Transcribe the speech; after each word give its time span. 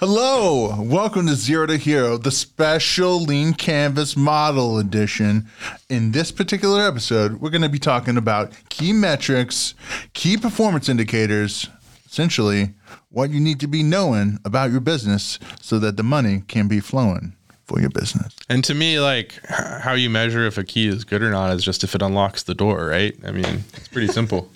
Hello, 0.00 0.80
welcome 0.80 1.26
to 1.26 1.34
Zero 1.34 1.66
to 1.66 1.76
Hero, 1.76 2.16
the 2.16 2.30
special 2.30 3.20
lean 3.20 3.52
canvas 3.52 4.16
model 4.16 4.78
edition. 4.78 5.46
In 5.90 6.12
this 6.12 6.32
particular 6.32 6.80
episode, 6.80 7.34
we're 7.34 7.50
going 7.50 7.60
to 7.60 7.68
be 7.68 7.78
talking 7.78 8.16
about 8.16 8.50
key 8.70 8.94
metrics, 8.94 9.74
key 10.14 10.38
performance 10.38 10.88
indicators, 10.88 11.68
essentially 12.06 12.72
what 13.10 13.28
you 13.28 13.40
need 13.40 13.60
to 13.60 13.66
be 13.66 13.82
knowing 13.82 14.38
about 14.42 14.70
your 14.70 14.80
business 14.80 15.38
so 15.60 15.78
that 15.80 15.98
the 15.98 16.02
money 16.02 16.44
can 16.48 16.66
be 16.66 16.80
flowing 16.80 17.36
for 17.66 17.78
your 17.78 17.90
business. 17.90 18.34
And 18.48 18.64
to 18.64 18.74
me, 18.74 19.00
like 19.00 19.38
how 19.50 19.92
you 19.92 20.08
measure 20.08 20.46
if 20.46 20.56
a 20.56 20.64
key 20.64 20.88
is 20.88 21.04
good 21.04 21.22
or 21.22 21.30
not 21.30 21.52
is 21.52 21.62
just 21.62 21.84
if 21.84 21.94
it 21.94 22.00
unlocks 22.00 22.44
the 22.44 22.54
door, 22.54 22.86
right? 22.86 23.14
I 23.26 23.32
mean, 23.32 23.64
it's 23.74 23.88
pretty 23.88 24.08
simple. 24.08 24.48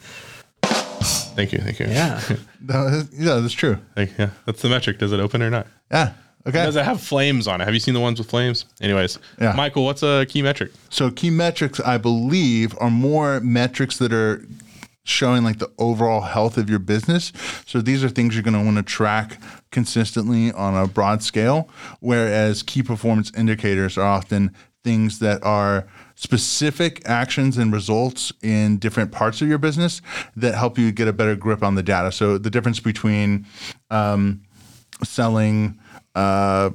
Thank 1.35 1.53
you, 1.53 1.59
thank 1.59 1.81
you. 1.81 1.87
Yeah. 1.87 2.23
No, 2.67 3.03
yeah, 3.13 3.37
that's 3.37 3.53
true. 3.55 3.79
Thank 3.95 4.17
yeah. 4.19 4.31
That's 4.47 4.63
the 4.63 4.69
metric. 4.69 4.99
Does 4.99 5.13
it 5.13 5.21
open 5.21 5.43
or 5.43 5.51
not? 5.51 5.67
Yeah. 5.91 6.13
Okay. 6.47 6.65
Does 6.65 6.77
it 6.77 6.85
have 6.85 7.01
flames 7.01 7.47
on 7.49 7.61
it? 7.61 7.65
Have 7.65 7.73
you 7.75 7.81
seen 7.81 7.95
the 7.95 8.01
ones 8.01 8.19
with 8.19 8.29
flames? 8.29 8.67
Anyways, 8.81 9.19
Yeah. 9.41 9.53
Michael, 9.55 9.85
what's 9.85 10.03
a 10.03 10.27
key 10.29 10.43
metric? 10.43 10.73
So 10.91 11.11
key 11.11 11.31
metrics, 11.31 11.81
I 11.81 11.97
believe, 11.97 12.75
are 12.81 12.91
more 12.91 13.41
metrics 13.41 13.97
that 13.99 14.13
are 14.13 14.47
showing 15.05 15.43
like 15.43 15.59
the 15.59 15.71
overall 15.79 16.23
health 16.23 16.57
of 16.59 16.69
your 16.71 16.79
business. 16.79 17.33
So 17.67 17.81
these 17.81 18.03
are 18.05 18.09
things 18.09 18.35
you're 18.35 18.43
going 18.43 18.59
to 18.59 18.65
want 18.65 18.77
to 18.79 18.83
track 18.83 19.41
consistently 19.71 20.53
on 20.53 20.75
a 20.75 20.87
broad 20.87 21.23
scale, 21.23 21.69
whereas 22.01 22.63
key 22.63 22.83
performance 22.83 23.31
indicators 23.37 23.97
are 23.99 24.07
often 24.07 24.55
things 24.85 25.19
that 25.19 25.43
are 25.43 25.89
specific 26.15 27.03
actions 27.07 27.59
and 27.59 27.73
results 27.73 28.33
in 28.43 28.79
different 28.79 29.11
parts 29.11 29.43
of 29.43 29.49
your 29.49 29.59
business 29.59 30.01
that 30.37 30.55
help 30.55 30.79
you 30.79 30.93
get 30.93 31.09
a 31.09 31.13
better 31.13 31.35
grip 31.35 31.63
on 31.63 31.75
the 31.75 31.83
data. 31.83 32.13
So 32.13 32.39
the 32.39 32.51
difference 32.51 32.79
between 32.79 33.47
um, 33.91 34.43
selling 35.03 35.81
uh, 36.15 36.71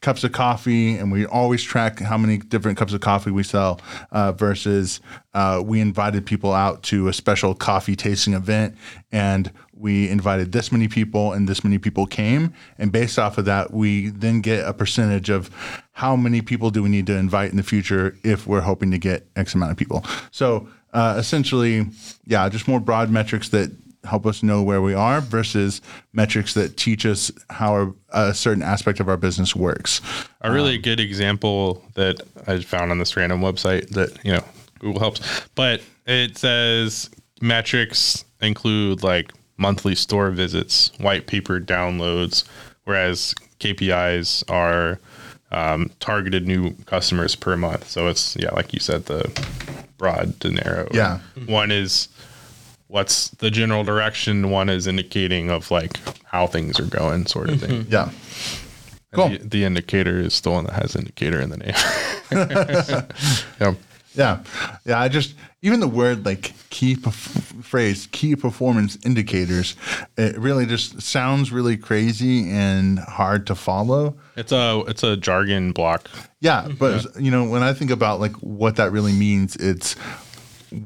cups 0.00 0.22
of 0.24 0.32
coffee, 0.32 0.96
and 0.96 1.10
we 1.10 1.26
always 1.26 1.62
track 1.62 1.98
how 2.00 2.16
many 2.16 2.38
different 2.38 2.78
cups 2.78 2.92
of 2.92 3.00
coffee 3.00 3.30
we 3.30 3.42
sell 3.42 3.80
uh, 4.12 4.32
versus 4.32 5.00
uh, 5.34 5.62
we 5.64 5.80
invited 5.80 6.24
people 6.24 6.52
out 6.52 6.82
to 6.84 7.08
a 7.08 7.12
special 7.12 7.54
coffee 7.54 7.96
tasting 7.96 8.34
event 8.34 8.76
and 9.10 9.52
we 9.72 10.08
invited 10.08 10.52
this 10.52 10.72
many 10.72 10.88
people 10.88 11.32
and 11.32 11.48
this 11.48 11.62
many 11.62 11.78
people 11.78 12.06
came. 12.06 12.52
And 12.78 12.90
based 12.90 13.18
off 13.18 13.38
of 13.38 13.44
that, 13.44 13.72
we 13.72 14.08
then 14.08 14.40
get 14.40 14.66
a 14.66 14.72
percentage 14.72 15.30
of 15.30 15.50
how 15.92 16.16
many 16.16 16.42
people 16.42 16.70
do 16.70 16.82
we 16.82 16.88
need 16.88 17.06
to 17.06 17.16
invite 17.16 17.50
in 17.50 17.56
the 17.56 17.62
future 17.62 18.16
if 18.24 18.46
we're 18.46 18.60
hoping 18.60 18.90
to 18.90 18.98
get 18.98 19.26
X 19.36 19.54
amount 19.54 19.72
of 19.72 19.76
people. 19.76 20.04
So 20.30 20.68
uh, 20.92 21.16
essentially, 21.18 21.86
yeah, 22.26 22.48
just 22.48 22.66
more 22.66 22.80
broad 22.80 23.10
metrics 23.10 23.50
that 23.50 23.70
help 24.04 24.26
us 24.26 24.42
know 24.42 24.62
where 24.62 24.80
we 24.80 24.94
are 24.94 25.20
versus 25.20 25.80
metrics 26.12 26.54
that 26.54 26.76
teach 26.76 27.04
us 27.04 27.30
how 27.50 27.72
our, 27.72 27.94
a 28.10 28.34
certain 28.34 28.62
aspect 28.62 29.00
of 29.00 29.08
our 29.08 29.16
business 29.16 29.54
works. 29.54 30.00
A 30.40 30.52
really 30.52 30.78
good 30.78 31.00
example 31.00 31.82
that 31.94 32.20
I 32.46 32.60
found 32.60 32.90
on 32.90 32.98
this 32.98 33.16
random 33.16 33.40
website 33.40 33.88
that, 33.90 34.24
you 34.24 34.32
know, 34.32 34.44
Google 34.78 35.00
helps, 35.00 35.42
but 35.54 35.82
it 36.06 36.38
says 36.38 37.10
metrics 37.40 38.24
include 38.40 39.02
like 39.02 39.32
monthly 39.56 39.94
store 39.94 40.30
visits, 40.30 40.92
white 40.98 41.26
paper 41.26 41.60
downloads, 41.60 42.44
whereas 42.84 43.34
KPIs 43.58 44.48
are 44.48 45.00
um, 45.50 45.90
targeted 46.00 46.46
new 46.46 46.72
customers 46.86 47.34
per 47.34 47.56
month. 47.56 47.88
So 47.88 48.08
it's, 48.08 48.36
yeah, 48.36 48.50
like 48.50 48.72
you 48.72 48.80
said, 48.80 49.06
the 49.06 49.30
broad 49.98 50.38
to 50.40 50.50
narrow. 50.50 50.88
Yeah. 50.92 51.18
One 51.46 51.70
is 51.72 52.08
what's 52.88 53.28
the 53.30 53.50
general 53.50 53.84
direction, 53.84 54.50
one 54.50 54.68
is 54.68 54.86
indicating 54.86 55.50
of 55.50 55.70
like 55.70 55.98
how 56.24 56.46
things 56.46 56.80
are 56.80 56.86
going, 56.86 57.26
sort 57.26 57.50
of 57.50 57.60
thing. 57.60 57.84
Mm-hmm. 57.84 57.92
Yeah. 57.92 58.10
And 59.10 59.14
Cool. 59.14 59.28
The, 59.30 59.38
the 59.38 59.64
indicator 59.64 60.18
is 60.18 60.40
the 60.40 60.50
one 60.50 60.64
that 60.64 60.74
has 60.74 60.94
indicator 60.96 61.40
in 61.40 61.50
the 61.50 61.56
name. 61.58 61.74
yeah. 63.60 63.74
Yeah. 64.14 64.42
Yeah. 64.84 65.00
I 65.00 65.08
just, 65.08 65.34
even 65.62 65.80
the 65.80 65.88
word 65.88 66.24
like 66.26 66.52
key 66.70 66.94
perf- 66.96 67.64
phrase, 67.64 68.08
key 68.12 68.36
performance 68.36 68.98
indicators, 69.04 69.76
it 70.16 70.36
really 70.38 70.66
just 70.66 71.00
sounds 71.02 71.50
really 71.52 71.76
crazy 71.76 72.50
and 72.50 72.98
hard 72.98 73.46
to 73.48 73.54
follow. 73.54 74.16
It's 74.36 74.52
a 74.52 74.84
it's 74.86 75.02
a 75.02 75.16
jargon 75.16 75.72
block. 75.72 76.08
Yeah, 76.40 76.68
but 76.78 77.06
you 77.18 77.30
know, 77.30 77.48
when 77.48 77.62
I 77.62 77.72
think 77.72 77.90
about 77.90 78.20
like 78.20 78.34
what 78.36 78.76
that 78.76 78.92
really 78.92 79.12
means, 79.12 79.56
it's 79.56 79.94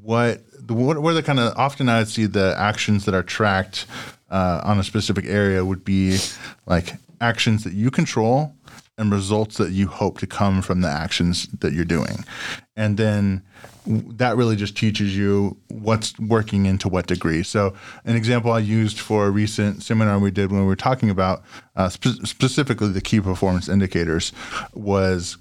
what 0.00 0.40
the 0.72 0.82
what, 0.82 1.02
where 1.02 1.14
the 1.14 1.22
kind 1.22 1.38
of 1.38 1.56
often 1.56 1.88
I 1.88 1.98
would 1.98 2.08
see 2.08 2.26
the 2.26 2.54
actions 2.58 3.04
that 3.04 3.14
are 3.14 3.22
tracked 3.22 3.86
uh, 4.30 4.60
on 4.64 4.78
a 4.78 4.84
specific 4.84 5.24
area 5.26 5.64
would 5.64 5.84
be 5.84 6.18
like 6.66 6.94
actions 7.20 7.64
that 7.64 7.72
you 7.72 7.90
control 7.90 8.54
and 8.98 9.10
results 9.10 9.56
that 9.56 9.72
you 9.72 9.86
hope 9.86 10.18
to 10.18 10.26
come 10.26 10.62
from 10.62 10.80
the 10.80 10.88
actions 10.88 11.46
that 11.60 11.72
you're 11.72 11.84
doing, 11.84 12.24
and 12.76 12.96
then 12.96 13.42
that 13.86 14.36
really 14.36 14.54
just 14.54 14.76
teaches 14.76 15.16
you 15.16 15.56
what's 15.68 16.16
working 16.20 16.66
into 16.66 16.88
what 16.88 17.06
degree. 17.06 17.42
So, 17.42 17.74
an 18.04 18.14
example 18.14 18.52
I 18.52 18.60
used 18.60 19.00
for 19.00 19.26
a 19.26 19.30
recent 19.30 19.82
seminar 19.82 20.18
we 20.18 20.30
did 20.30 20.52
when 20.52 20.60
we 20.60 20.66
were 20.66 20.76
talking 20.76 21.10
about 21.10 21.42
uh, 21.74 21.88
spe- 21.88 22.24
specifically 22.24 22.88
the 22.88 23.00
key 23.00 23.20
performance 23.20 23.68
indicators 23.68 24.32
was 24.74 25.36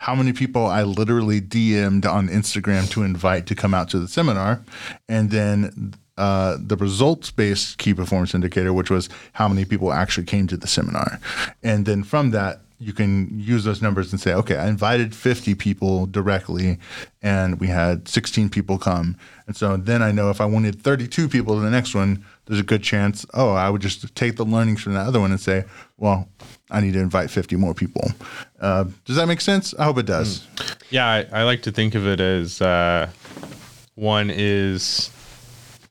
how 0.00 0.14
many 0.14 0.32
people 0.32 0.64
I 0.64 0.82
literally 0.82 1.42
DM'd 1.42 2.06
on 2.06 2.28
Instagram 2.28 2.90
to 2.92 3.02
invite 3.02 3.44
to 3.46 3.54
come 3.54 3.74
out 3.74 3.90
to 3.90 3.98
the 3.98 4.08
seminar, 4.08 4.64
and 5.10 5.30
then 5.30 5.92
uh, 6.16 6.56
the 6.58 6.76
results 6.76 7.30
based 7.30 7.76
key 7.76 7.92
performance 7.92 8.34
indicator, 8.34 8.72
which 8.72 8.90
was 8.90 9.10
how 9.34 9.46
many 9.46 9.66
people 9.66 9.92
actually 9.92 10.24
came 10.24 10.46
to 10.46 10.56
the 10.56 10.66
seminar. 10.66 11.20
And 11.62 11.84
then 11.84 12.02
from 12.02 12.30
that, 12.30 12.62
you 12.78 12.94
can 12.94 13.28
use 13.38 13.64
those 13.64 13.82
numbers 13.82 14.10
and 14.10 14.18
say, 14.18 14.32
okay, 14.32 14.56
I 14.56 14.68
invited 14.68 15.14
50 15.14 15.54
people 15.54 16.06
directly 16.06 16.78
and 17.20 17.60
we 17.60 17.66
had 17.66 18.08
16 18.08 18.48
people 18.48 18.78
come. 18.78 19.16
And 19.46 19.54
so 19.54 19.76
then 19.76 20.00
I 20.00 20.12
know 20.12 20.30
if 20.30 20.40
I 20.40 20.46
wanted 20.46 20.82
32 20.82 21.28
people 21.28 21.56
to 21.56 21.60
the 21.60 21.70
next 21.70 21.94
one, 21.94 22.24
there's 22.50 22.58
a 22.58 22.64
good 22.64 22.82
chance, 22.82 23.24
oh, 23.32 23.52
I 23.52 23.70
would 23.70 23.80
just 23.80 24.12
take 24.16 24.34
the 24.34 24.44
learnings 24.44 24.82
from 24.82 24.94
that 24.94 25.06
other 25.06 25.20
one 25.20 25.30
and 25.30 25.38
say, 25.40 25.62
well, 25.98 26.28
I 26.68 26.80
need 26.80 26.94
to 26.94 26.98
invite 26.98 27.30
50 27.30 27.54
more 27.54 27.74
people. 27.74 28.10
Uh, 28.60 28.86
does 29.04 29.14
that 29.14 29.28
make 29.28 29.40
sense? 29.40 29.72
I 29.78 29.84
hope 29.84 29.98
it 29.98 30.06
does. 30.06 30.44
Yeah, 30.90 31.06
I, 31.06 31.26
I 31.32 31.42
like 31.44 31.62
to 31.62 31.70
think 31.70 31.94
of 31.94 32.08
it 32.08 32.18
as 32.18 32.60
uh, 32.60 33.08
one 33.94 34.30
is 34.34 35.10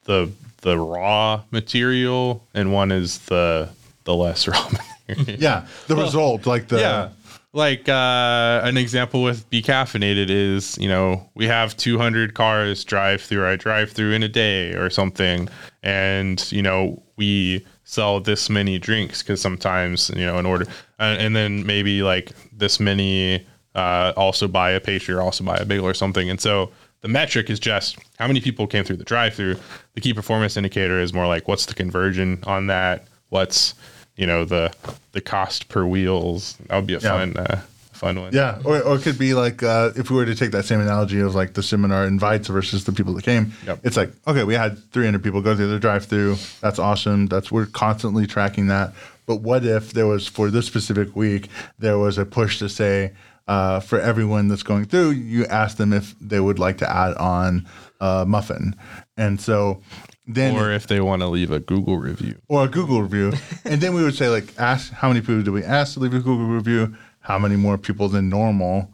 the 0.04 0.30
the 0.62 0.78
raw 0.78 1.44
material 1.52 2.46
and 2.54 2.74
one 2.74 2.92
is 2.92 3.20
the 3.20 3.70
the 4.04 4.14
less 4.14 4.46
raw 4.46 4.70
material. 5.08 5.40
Yeah, 5.40 5.66
the 5.88 5.96
result, 5.96 6.46
like 6.46 6.68
the 6.68 6.82
yeah. 6.82 7.10
Like 7.52 7.90
uh, 7.90 8.62
an 8.64 8.78
example 8.78 9.24
with 9.24 9.50
Be 9.50 9.64
Caffeinated 9.64 10.30
is, 10.30 10.78
you 10.78 10.88
know, 10.88 11.28
we 11.34 11.48
have 11.48 11.76
200 11.78 12.36
cars 12.36 12.84
drive 12.84 13.22
through 13.22 13.44
our 13.44 13.58
drive 13.58 13.92
through 13.92 14.12
in 14.12 14.22
a 14.22 14.28
day 14.28 14.76
or 14.76 14.92
something. 14.92 15.50
And, 15.82 16.52
you 16.52 16.62
know, 16.62 17.02
we 17.16 17.66
sell 17.86 18.20
this 18.20 18.52
many 18.52 18.78
drinks 18.78 19.24
because 19.24 19.42
sometimes, 19.42 20.12
you 20.12 20.26
know, 20.26 20.38
in 20.38 20.46
order, 20.46 20.66
and, 21.00 21.20
and 21.20 21.36
then 21.36 21.66
maybe 21.66 22.04
like 22.04 22.34
this 22.56 22.80
many 22.80 23.48
uh, 23.74 24.14
also 24.16 24.48
buy 24.48 24.70
a 24.70 24.80
pastry 24.80 25.16
or 25.16 25.22
also 25.22 25.44
buy 25.44 25.58
a 25.58 25.66
bagel 25.66 25.88
or 25.88 25.96
something. 25.96 26.30
And 26.30 26.40
so 26.40 26.70
the 27.02 27.08
metric 27.08 27.50
is 27.50 27.60
just 27.60 27.98
how 28.20 28.28
many 28.28 28.42
people 28.42 28.68
came 28.68 28.84
through 28.84 28.98
the 28.98 29.04
drive 29.04 29.34
through. 29.34 29.56
The 29.96 30.02
key 30.02 30.14
performance 30.14 30.56
indicator 30.56 31.00
is 31.00 31.14
more 31.14 31.26
like 31.26 31.48
what's 31.48 31.66
the 31.66 31.74
conversion 31.74 32.44
on 32.44 32.68
that? 32.68 33.08
What's, 33.30 33.74
you 34.20 34.28
know 34.28 34.46
the 34.46 34.72
the 35.14 35.22
cost 35.22 35.70
per 35.70 35.84
wheels. 35.86 36.58
That 36.68 36.76
would 36.78 36.88
be 36.88 36.94
a 36.96 37.00
Yeah. 37.00 37.10
fun 37.18 37.38
uh, 37.38 37.62
fun 37.94 38.20
one. 38.22 38.32
Yeah, 38.34 38.60
or, 38.64 38.82
or 38.82 38.96
it 38.98 39.02
could 39.02 39.18
be 39.18 39.34
like 39.34 39.64
uh, 39.64 39.92
if 39.96 40.10
we 40.12 40.16
were 40.18 40.26
to 40.26 40.36
take 40.36 40.52
that 40.52 40.66
same 40.66 40.82
analogy 40.82 41.20
of 41.22 41.36
like 41.36 41.54
the 41.54 41.64
seminar 41.64 42.06
invites 42.06 42.48
versus 42.48 42.84
the 42.84 42.92
people 42.92 43.14
that 43.16 43.24
came. 43.24 43.54
Yep. 43.66 43.80
It's 43.84 43.98
like 43.98 44.12
okay, 44.28 44.44
we 44.44 44.54
had 44.54 44.78
300 44.92 45.24
people 45.24 45.42
go 45.42 45.56
through 45.56 45.70
the 45.72 45.80
drive-through. 45.80 46.36
That's 46.62 46.80
awesome. 46.80 47.28
That's 47.28 47.52
we're 47.52 47.66
constantly 47.68 48.28
tracking 48.28 48.68
that. 48.68 48.94
But 49.26 49.38
what 49.42 49.64
if 49.66 49.94
there 49.94 50.08
was 50.08 50.28
for 50.28 50.50
this 50.52 50.66
specific 50.66 51.16
week 51.16 51.50
there 51.78 51.98
was 51.98 52.18
a 52.18 52.26
push 52.26 52.60
to 52.60 52.68
say 52.70 53.12
uh, 53.50 53.80
for 53.80 54.00
everyone 54.00 54.48
that's 54.48 54.64
going 54.64 54.86
through, 54.86 55.10
you 55.10 55.46
ask 55.48 55.78
them 55.78 55.92
if 55.92 56.14
they 56.22 56.40
would 56.40 56.60
like 56.60 56.78
to 56.78 56.90
add 56.90 57.14
on 57.18 57.68
a 58.00 58.24
muffin, 58.26 58.76
and 59.18 59.42
so 59.42 59.82
then 60.28 60.56
Or 60.56 60.72
if 60.72 60.86
they 60.86 61.02
want 61.02 61.24
to 61.24 61.28
leave 61.28 61.52
a 61.52 61.60
Google 61.60 61.98
review. 61.98 62.36
or 62.48 62.66
a 62.66 62.68
Google 62.68 63.02
review. 63.02 63.34
and 63.66 63.82
then 63.82 63.96
we 63.96 64.04
would 64.04 64.14
say, 64.16 64.30
like, 64.30 64.54
ask 64.60 64.94
how 64.94 65.08
many 65.08 65.22
people 65.22 65.42
do 65.42 65.52
we 65.52 65.64
ask 65.64 65.96
to 65.96 66.00
leave 66.00 66.14
a 66.14 66.20
Google 66.20 66.46
review? 66.46 66.96
How 67.22 67.40
many 67.40 67.56
more 67.56 67.78
people 67.80 68.08
than 68.10 68.30
normal 68.30 68.94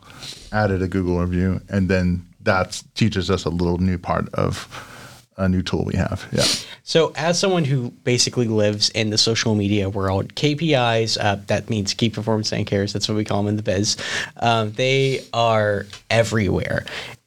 added 0.54 0.82
a 0.82 0.88
Google 0.88 1.20
review? 1.20 1.60
And 1.68 1.90
then 1.90 2.26
that 2.42 2.82
teaches 2.96 3.30
us 3.30 3.44
a 3.46 3.50
little 3.50 3.78
new 3.80 3.98
part 3.98 4.34
of 4.34 4.68
a 5.38 5.50
new 5.50 5.62
tool 5.62 5.84
we 5.86 5.96
have. 5.96 6.28
Yeah. 6.32 6.44
So, 6.84 7.12
as 7.16 7.40
someone 7.40 7.66
who 7.66 7.92
basically 8.04 8.48
lives 8.48 8.90
in 8.90 9.10
the 9.10 9.18
social 9.18 9.56
media 9.56 9.90
world, 9.90 10.36
KPIs, 10.36 11.18
uh, 11.20 11.38
that 11.48 11.70
means 11.70 11.94
key 11.94 12.10
performance 12.10 12.52
indicators, 12.52 12.94
that's 12.94 13.08
what 13.10 13.16
we 13.16 13.26
call 13.26 13.44
them 13.44 13.50
in 13.50 13.58
the 13.58 13.64
biz, 13.64 13.98
um, 14.38 14.72
they 14.74 15.26
are 15.34 15.86
everywhere. 16.10 16.86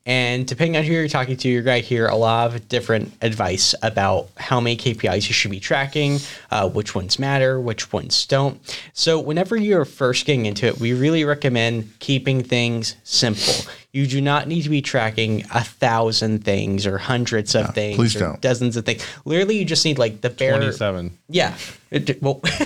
And 0.09 0.47
depending 0.47 0.79
on 0.79 0.85
who 0.85 0.95
you're 0.95 1.07
talking 1.07 1.37
to, 1.37 1.49
you're 1.51 1.63
going 1.63 1.83
to 1.83 1.87
hear 1.87 2.07
a 2.07 2.17
lot 2.17 2.55
of 2.55 2.67
different 2.67 3.13
advice 3.21 3.75
about 3.83 4.31
how 4.39 4.59
many 4.59 4.75
KPIs 4.75 5.29
you 5.29 5.35
should 5.35 5.51
be 5.51 5.61
tracking, 5.61 6.19
uh, 6.51 6.67
which 6.67 6.95
ones 6.95 7.19
matter, 7.19 7.61
which 7.61 7.93
ones 7.93 8.25
don't. 8.25 8.59
So, 8.95 9.21
whenever 9.21 9.55
you're 9.55 9.85
first 9.85 10.25
getting 10.25 10.47
into 10.47 10.65
it, 10.67 10.79
we 10.79 10.95
really 10.95 11.25
recommend 11.25 11.93
keeping 11.99 12.43
things 12.43 12.97
simple. 13.05 13.71
You 13.99 14.07
do 14.07 14.21
not 14.21 14.47
need 14.47 14.63
to 14.63 14.69
be 14.69 14.81
tracking 14.81 15.45
a 15.53 15.65
thousand 15.65 16.45
things 16.45 16.87
or 16.87 16.99
hundreds 16.99 17.57
of 17.57 17.75
things 17.75 17.97
please 17.97 18.15
or 18.15 18.21
don't. 18.21 18.41
dozens 18.41 18.77
of 18.77 18.87
things. 18.87 19.05
Literally, 19.25 19.59
you 19.59 19.65
just 19.65 19.85
need 19.85 19.99
like 19.99 20.21
the 20.21 20.31
bare. 20.31 20.57
27. 20.57 21.19
Yeah. 21.29 21.57
It, 21.91 22.23
well, 22.23 22.41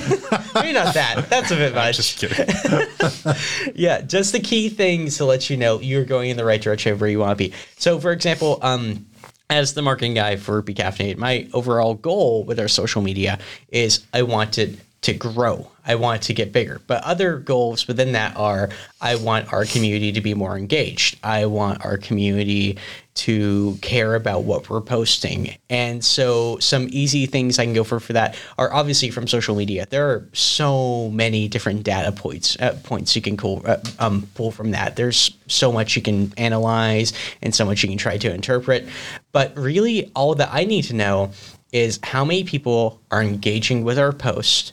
maybe 0.55 0.75
not 0.75 0.93
that. 0.93 1.25
That's 1.31 1.51
a 1.51 1.57
bit 1.57 1.75
much. 1.75 1.97
Just 1.97 2.19
kidding. 2.19 3.75
yeah, 3.75 4.03
just 4.03 4.33
the 4.33 4.41
key 4.41 4.69
things 4.69 5.17
to 5.17 5.25
let 5.25 5.49
you 5.49 5.57
know 5.57 5.81
you're 5.81 6.05
going 6.05 6.29
in 6.29 6.37
the 6.37 6.45
right 6.45 6.61
direction 6.61 6.93
of 6.93 7.01
where 7.01 7.09
you 7.09 7.21
want 7.21 7.31
to 7.31 7.49
be. 7.49 7.55
So, 7.79 7.99
for 7.99 8.13
example, 8.13 8.59
um, 8.61 9.07
as 9.49 9.73
the 9.73 9.81
marketing 9.81 10.13
guy 10.13 10.37
for 10.37 10.61
Be 10.61 10.75
Caffeinated, 10.75 11.17
my 11.17 11.49
overall 11.55 11.95
goal 11.95 12.45
with 12.45 12.61
our 12.61 12.69
social 12.69 13.01
media 13.01 13.39
is 13.69 14.05
I 14.13 14.21
want 14.21 14.59
it 14.59 14.79
to 15.01 15.15
grow. 15.15 15.72
I 15.85 15.97
want 15.97 16.23
to 16.23 16.35
get 16.35 16.53
bigger. 16.53 16.81
But 16.87 17.03
other 17.05 17.39
goals 17.39 17.89
within 17.89 18.13
that 18.13 18.37
are 18.37 18.71
I 19.01 19.17
want 19.17 19.53
our 19.53 19.65
community 19.65 20.13
to 20.13 20.21
be 20.21 20.35
more 20.35 20.57
engaged. 20.57 21.19
I 21.25 21.47
want 21.47 21.85
our 21.85 21.99
community 21.99 22.79
to 23.15 23.77
care 23.83 24.15
about 24.15 24.45
what 24.45 24.71
we're 24.71 24.81
posting. 24.81 25.55
And 25.69 26.03
so 26.03 26.59
some 26.59 26.89
easy 26.91 27.27
things 27.27 27.59
I 27.59 27.65
can 27.65 27.75
go 27.75 27.85
for 27.85 28.01
for 28.01 28.15
that 28.15 28.37
are 28.57 28.73
obviously 28.73 29.11
from 29.11 29.27
social 29.27 29.55
media. 29.55 29.87
There 29.91 30.09
are 30.09 30.29
so 30.33 31.11
many 31.11 31.47
different 31.49 31.83
data 31.83 32.13
points 32.13 32.57
uh, 32.59 32.79
points 32.85 33.15
you 33.15 33.21
can 33.21 33.37
pull 33.37 33.63
uh, 33.67 33.79
um, 33.99 34.27
pull 34.35 34.51
from 34.51 34.71
that. 34.71 34.97
There's 34.97 35.37
so 35.47 35.73
much 35.73 35.95
you 35.95 36.03
can 36.03 36.33
analyze 36.39 37.13
and 37.43 37.55
so 37.55 37.67
much 37.67 37.83
you 37.83 37.89
can 37.89 37.99
try 37.99 38.17
to 38.17 38.33
interpret. 38.33 38.89
But 39.33 39.57
really 39.57 40.11
all 40.15 40.35
that 40.37 40.49
I 40.53 40.65
need 40.65 40.83
to 40.85 40.95
know 40.95 41.33
is 41.73 41.99
how 42.03 42.25
many 42.25 42.45
people 42.45 43.01
are 43.11 43.23
engaging 43.23 43.83
with 43.83 43.99
our 43.99 44.13
post 44.13 44.73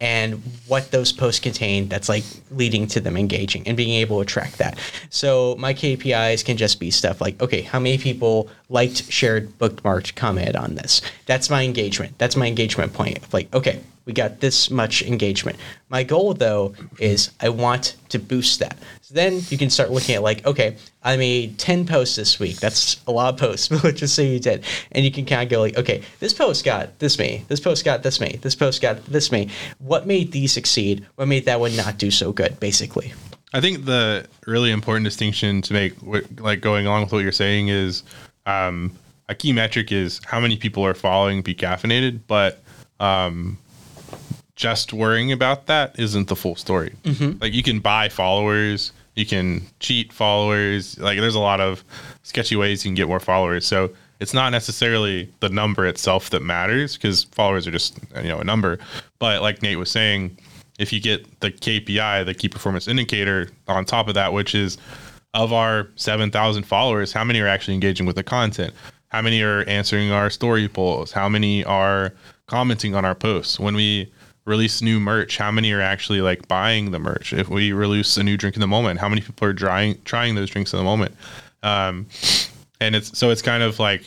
and 0.00 0.42
what 0.68 0.90
those 0.92 1.12
posts 1.12 1.40
contain 1.40 1.88
that's 1.88 2.08
like 2.08 2.24
leading 2.50 2.86
to 2.86 3.00
them 3.00 3.16
engaging 3.16 3.66
and 3.66 3.76
being 3.76 3.90
able 3.90 4.20
to 4.20 4.24
track 4.24 4.52
that. 4.52 4.78
So 5.10 5.56
my 5.58 5.74
KPIs 5.74 6.44
can 6.44 6.56
just 6.56 6.78
be 6.78 6.90
stuff 6.90 7.20
like, 7.20 7.40
okay, 7.42 7.62
how 7.62 7.80
many 7.80 7.98
people 7.98 8.48
liked, 8.68 9.10
shared, 9.10 9.58
bookmarked, 9.58 10.14
commented 10.14 10.56
on 10.56 10.74
this? 10.74 11.00
That's 11.26 11.50
my 11.50 11.64
engagement. 11.64 12.18
That's 12.18 12.36
my 12.36 12.46
engagement 12.46 12.92
point. 12.92 13.32
Like, 13.32 13.54
okay, 13.54 13.80
we 14.08 14.14
got 14.14 14.40
this 14.40 14.70
much 14.70 15.02
engagement. 15.02 15.58
My 15.90 16.02
goal 16.02 16.32
though 16.32 16.74
is 16.98 17.30
I 17.40 17.50
want 17.50 17.96
to 18.08 18.18
boost 18.18 18.58
that. 18.60 18.78
So 19.02 19.12
then 19.12 19.42
you 19.50 19.58
can 19.58 19.68
start 19.68 19.90
looking 19.90 20.14
at 20.14 20.22
like, 20.22 20.46
okay, 20.46 20.78
I 21.04 21.18
made 21.18 21.58
10 21.58 21.86
posts 21.86 22.16
this 22.16 22.38
week. 22.40 22.56
That's 22.56 23.02
a 23.06 23.12
lot 23.12 23.34
of 23.34 23.38
posts, 23.38 23.68
but 23.68 23.84
let's 23.84 24.00
just 24.00 24.14
say 24.14 24.32
you 24.32 24.40
did. 24.40 24.64
And 24.92 25.04
you 25.04 25.10
can 25.12 25.26
kind 25.26 25.42
of 25.42 25.50
go 25.50 25.60
like, 25.60 25.76
okay, 25.76 26.02
this 26.20 26.32
post 26.32 26.64
got 26.64 26.98
this 27.00 27.18
many, 27.18 27.44
this 27.48 27.60
post 27.60 27.84
got 27.84 28.02
this 28.02 28.18
many, 28.18 28.38
this 28.38 28.54
post 28.54 28.80
got 28.80 29.04
this 29.04 29.30
many. 29.30 29.50
What 29.78 30.06
made 30.06 30.32
these 30.32 30.52
succeed? 30.52 31.06
What 31.16 31.28
made 31.28 31.44
that 31.44 31.60
one 31.60 31.76
not 31.76 31.98
do 31.98 32.10
so 32.10 32.32
good, 32.32 32.58
basically? 32.58 33.12
I 33.52 33.60
think 33.60 33.84
the 33.84 34.26
really 34.46 34.70
important 34.70 35.04
distinction 35.04 35.60
to 35.62 35.72
make, 35.74 35.94
like 36.40 36.62
going 36.62 36.86
along 36.86 37.02
with 37.02 37.12
what 37.12 37.22
you're 37.22 37.32
saying, 37.32 37.68
is 37.68 38.02
um, 38.48 38.92
a 39.28 39.34
key 39.34 39.52
metric 39.52 39.92
is 39.92 40.20
how 40.24 40.40
many 40.40 40.56
people 40.56 40.84
are 40.84 40.94
following 40.94 41.42
Be 41.42 41.54
Caffeinated, 41.54 42.20
but 42.26 42.62
um, 42.98 43.58
just 44.56 44.92
worrying 44.92 45.30
about 45.32 45.66
that 45.66 45.98
isn't 45.98 46.28
the 46.28 46.36
full 46.36 46.56
story. 46.56 46.94
Like 47.40 47.52
you 47.52 47.62
can 47.62 47.78
buy 47.78 48.08
followers, 48.08 48.92
you 49.14 49.26
can 49.26 49.62
cheat 49.80 50.12
followers. 50.12 50.98
Like 50.98 51.18
there's 51.18 51.34
a 51.34 51.40
lot 51.40 51.60
of 51.60 51.84
sketchy 52.22 52.56
ways 52.56 52.84
you 52.84 52.88
can 52.88 52.94
get 52.94 53.06
more 53.06 53.20
followers. 53.20 53.66
So 53.66 53.90
it's 54.18 54.32
not 54.32 54.50
necessarily 54.50 55.30
the 55.40 55.48
number 55.48 55.86
itself 55.86 56.30
that 56.30 56.40
matters 56.42 56.96
because 56.96 57.24
followers 57.24 57.66
are 57.66 57.70
just 57.70 57.98
you 58.16 58.28
know 58.28 58.38
a 58.38 58.44
number. 58.44 58.78
But 59.18 59.42
like 59.42 59.62
Nate 59.62 59.78
was 59.78 59.90
saying, 59.90 60.38
if 60.78 60.92
you 60.92 61.00
get 61.00 61.40
the 61.40 61.50
KPI, 61.50 62.24
the 62.24 62.34
key 62.34 62.48
performance 62.48 62.88
indicator, 62.88 63.50
on 63.66 63.84
top 63.84 64.08
of 64.08 64.14
that, 64.14 64.32
which 64.32 64.54
is 64.54 64.78
of 65.38 65.52
our 65.52 65.88
7,000 65.94 66.64
followers, 66.64 67.12
how 67.12 67.22
many 67.22 67.40
are 67.40 67.46
actually 67.46 67.74
engaging 67.74 68.06
with 68.06 68.16
the 68.16 68.24
content? 68.24 68.74
How 69.06 69.22
many 69.22 69.40
are 69.40 69.62
answering 69.68 70.10
our 70.10 70.30
story 70.30 70.68
polls? 70.68 71.12
How 71.12 71.28
many 71.28 71.64
are 71.64 72.12
commenting 72.48 72.96
on 72.96 73.04
our 73.04 73.14
posts? 73.14 73.60
When 73.60 73.76
we 73.76 74.12
release 74.46 74.82
new 74.82 74.98
merch, 74.98 75.38
how 75.38 75.52
many 75.52 75.70
are 75.70 75.80
actually 75.80 76.20
like 76.22 76.48
buying 76.48 76.90
the 76.90 76.98
merch? 76.98 77.32
If 77.32 77.48
we 77.48 77.72
release 77.72 78.16
a 78.16 78.24
new 78.24 78.36
drink 78.36 78.56
in 78.56 78.60
the 78.60 78.66
moment, 78.66 78.98
how 78.98 79.08
many 79.08 79.20
people 79.20 79.46
are 79.46 79.54
trying 79.54 80.02
trying 80.04 80.34
those 80.34 80.50
drinks 80.50 80.72
in 80.72 80.78
the 80.78 80.84
moment? 80.84 81.14
Um, 81.62 82.06
and 82.80 82.96
it's 82.96 83.16
so 83.16 83.30
it's 83.30 83.42
kind 83.42 83.62
of 83.62 83.78
like 83.78 84.02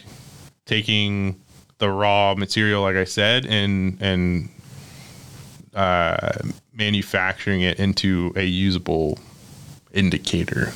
taking 0.66 1.40
the 1.78 1.90
raw 1.90 2.36
material, 2.36 2.82
like 2.82 2.98
I 2.98 3.06
said, 3.06 3.46
and 3.46 3.98
and 4.02 4.50
uh, 5.74 6.34
manufacturing 6.74 7.62
it 7.62 7.80
into 7.80 8.34
a 8.36 8.44
usable 8.44 9.18
indicator. 9.94 10.74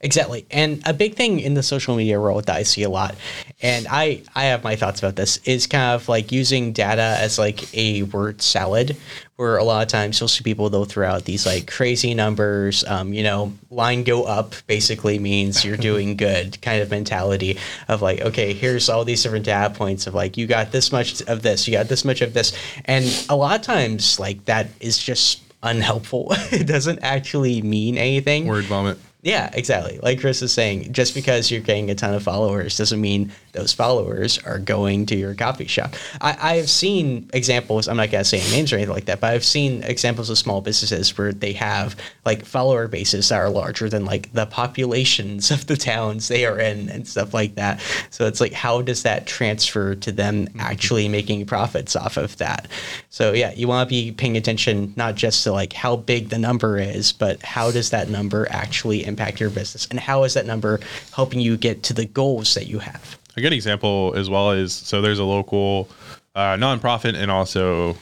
Exactly. 0.00 0.46
And 0.50 0.82
a 0.86 0.92
big 0.92 1.14
thing 1.14 1.40
in 1.40 1.54
the 1.54 1.62
social 1.62 1.96
media 1.96 2.20
world 2.20 2.44
that 2.46 2.56
I 2.56 2.62
see 2.64 2.82
a 2.82 2.90
lot, 2.90 3.14
and 3.62 3.86
I, 3.90 4.22
I 4.34 4.44
have 4.46 4.62
my 4.62 4.76
thoughts 4.76 5.00
about 5.00 5.16
this, 5.16 5.38
is 5.44 5.66
kind 5.66 5.94
of 5.94 6.08
like 6.08 6.32
using 6.32 6.72
data 6.72 7.16
as 7.18 7.38
like 7.38 7.74
a 7.74 8.02
word 8.04 8.42
salad, 8.42 8.96
where 9.36 9.56
a 9.56 9.64
lot 9.64 9.82
of 9.82 9.88
times 9.88 10.18
you'll 10.18 10.28
see 10.28 10.42
people 10.42 10.68
they'll 10.70 10.84
throw 10.84 11.08
out 11.08 11.24
these 11.24 11.46
like 11.46 11.70
crazy 11.70 12.14
numbers, 12.14 12.84
um, 12.84 13.12
you 13.12 13.22
know, 13.22 13.52
line 13.70 14.02
go 14.02 14.24
up 14.24 14.54
basically 14.66 15.18
means 15.18 15.64
you're 15.64 15.76
doing 15.76 16.16
good 16.16 16.60
kind 16.62 16.82
of 16.82 16.90
mentality 16.90 17.58
of 17.88 18.02
like, 18.02 18.20
okay, 18.20 18.52
here's 18.52 18.88
all 18.88 19.04
these 19.04 19.22
different 19.22 19.44
data 19.44 19.72
points 19.74 20.06
of 20.06 20.14
like, 20.14 20.36
you 20.36 20.46
got 20.46 20.72
this 20.72 20.92
much 20.92 21.22
of 21.22 21.42
this, 21.42 21.66
you 21.66 21.72
got 21.72 21.88
this 21.88 22.04
much 22.04 22.20
of 22.20 22.34
this. 22.34 22.52
And 22.84 23.04
a 23.28 23.36
lot 23.36 23.58
of 23.58 23.64
times 23.64 24.18
like 24.18 24.44
that 24.46 24.68
is 24.80 24.98
just 24.98 25.42
unhelpful. 25.62 26.28
it 26.52 26.66
doesn't 26.66 27.00
actually 27.02 27.62
mean 27.62 27.98
anything. 27.98 28.46
Word 28.46 28.64
vomit. 28.64 28.98
Yeah, 29.26 29.50
exactly. 29.54 29.98
Like 30.00 30.20
Chris 30.20 30.40
is 30.40 30.52
saying, 30.52 30.92
just 30.92 31.12
because 31.12 31.50
you're 31.50 31.60
getting 31.60 31.90
a 31.90 31.96
ton 31.96 32.14
of 32.14 32.22
followers 32.22 32.76
doesn't 32.76 33.00
mean 33.00 33.32
those 33.50 33.72
followers 33.72 34.38
are 34.44 34.60
going 34.60 35.04
to 35.06 35.16
your 35.16 35.34
coffee 35.34 35.66
shop. 35.66 35.96
I, 36.20 36.54
have 36.54 36.70
seen 36.70 37.28
examples, 37.32 37.88
I'm 37.88 37.96
not 37.96 38.12
going 38.12 38.22
to 38.22 38.24
say 38.24 38.38
names 38.56 38.72
or 38.72 38.76
anything 38.76 38.94
like 38.94 39.06
that, 39.06 39.18
but 39.18 39.32
I've 39.32 39.44
seen 39.44 39.82
examples 39.82 40.30
of 40.30 40.38
small 40.38 40.60
businesses 40.60 41.18
where 41.18 41.32
they 41.32 41.54
have 41.54 41.96
like 42.24 42.44
follower 42.44 42.86
bases 42.86 43.30
that 43.30 43.38
are 43.40 43.50
larger 43.50 43.88
than 43.88 44.04
like 44.04 44.32
the 44.32 44.46
populations 44.46 45.50
of 45.50 45.66
the 45.66 45.76
towns 45.76 46.28
they 46.28 46.46
are 46.46 46.60
in 46.60 46.88
and 46.88 47.08
stuff 47.08 47.34
like 47.34 47.56
that. 47.56 47.82
So 48.10 48.26
it's 48.26 48.40
like, 48.40 48.52
how 48.52 48.80
does 48.80 49.02
that 49.02 49.26
transfer 49.26 49.96
to 49.96 50.12
them 50.12 50.46
actually 50.60 51.08
making 51.08 51.46
profits 51.46 51.96
off 51.96 52.16
of 52.16 52.36
that? 52.36 52.68
So 53.08 53.32
yeah, 53.32 53.52
you 53.54 53.66
want 53.66 53.88
to 53.88 53.92
be 53.92 54.12
paying 54.12 54.36
attention 54.36 54.92
not 54.94 55.16
just 55.16 55.42
to 55.42 55.52
like 55.52 55.72
how 55.72 55.96
big 55.96 56.28
the 56.28 56.38
number 56.38 56.78
is, 56.78 57.12
but 57.12 57.42
how 57.42 57.72
does 57.72 57.90
that 57.90 58.08
number 58.08 58.46
actually 58.50 59.04
impact 59.04 59.15
your 59.40 59.50
business 59.50 59.86
and 59.90 60.00
how 60.00 60.24
is 60.24 60.34
that 60.34 60.46
number 60.46 60.80
helping 61.12 61.40
you 61.40 61.56
get 61.56 61.82
to 61.84 61.92
the 61.92 62.06
goals 62.06 62.54
that 62.54 62.66
you 62.66 62.78
have? 62.78 63.18
A 63.36 63.40
good 63.40 63.52
example 63.52 64.14
as 64.16 64.30
well 64.30 64.52
is 64.52 64.74
so 64.74 65.02
there's 65.02 65.18
a 65.18 65.24
local 65.24 65.88
uh, 66.34 66.56
nonprofit 66.56 67.14
and 67.14 67.30
also 67.30 67.96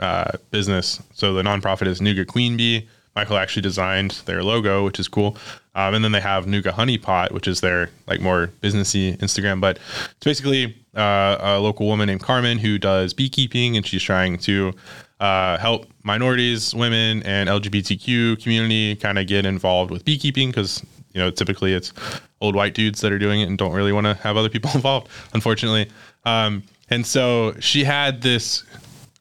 uh, 0.00 0.32
business. 0.50 1.02
So 1.14 1.34
the 1.34 1.42
nonprofit 1.42 1.86
is 1.86 2.00
Nuga 2.00 2.26
Queen 2.26 2.56
Bee. 2.56 2.88
Michael 3.14 3.38
actually 3.38 3.62
designed 3.62 4.10
their 4.26 4.42
logo, 4.42 4.84
which 4.84 5.00
is 5.00 5.08
cool. 5.08 5.38
Um, 5.74 5.94
and 5.94 6.04
then 6.04 6.12
they 6.12 6.20
have 6.20 6.44
Nuga 6.44 6.70
Honey 6.70 6.98
Pot, 6.98 7.32
which 7.32 7.48
is 7.48 7.60
their 7.60 7.88
like 8.06 8.20
more 8.20 8.50
businessy 8.60 9.16
Instagram. 9.18 9.60
But 9.60 9.78
it's 10.10 10.24
basically 10.24 10.76
uh, 10.94 11.38
a 11.40 11.58
local 11.58 11.86
woman 11.86 12.08
named 12.08 12.22
Carmen 12.22 12.58
who 12.58 12.78
does 12.78 13.14
beekeeping, 13.14 13.76
and 13.76 13.86
she's 13.86 14.02
trying 14.02 14.38
to 14.38 14.74
uh, 15.20 15.58
help 15.58 15.86
minorities, 16.02 16.74
women, 16.74 17.22
and 17.22 17.48
LGBTQ 17.48 18.42
community 18.42 18.96
kind 18.96 19.18
of 19.18 19.26
get 19.26 19.46
involved 19.46 19.90
with 19.90 20.04
beekeeping 20.04 20.50
because 20.50 20.84
you 21.14 21.20
know 21.20 21.30
typically 21.30 21.72
it's 21.72 21.92
old 22.40 22.54
white 22.54 22.74
dudes 22.74 23.00
that 23.00 23.12
are 23.12 23.18
doing 23.18 23.40
it 23.40 23.44
and 23.44 23.56
don't 23.56 23.72
really 23.72 23.92
want 23.92 24.06
to 24.06 24.14
have 24.14 24.36
other 24.36 24.48
people 24.48 24.70
involved, 24.74 25.08
unfortunately. 25.32 25.90
Um, 26.24 26.62
and 26.90 27.06
so 27.06 27.54
she 27.60 27.84
had 27.84 28.22
this 28.22 28.64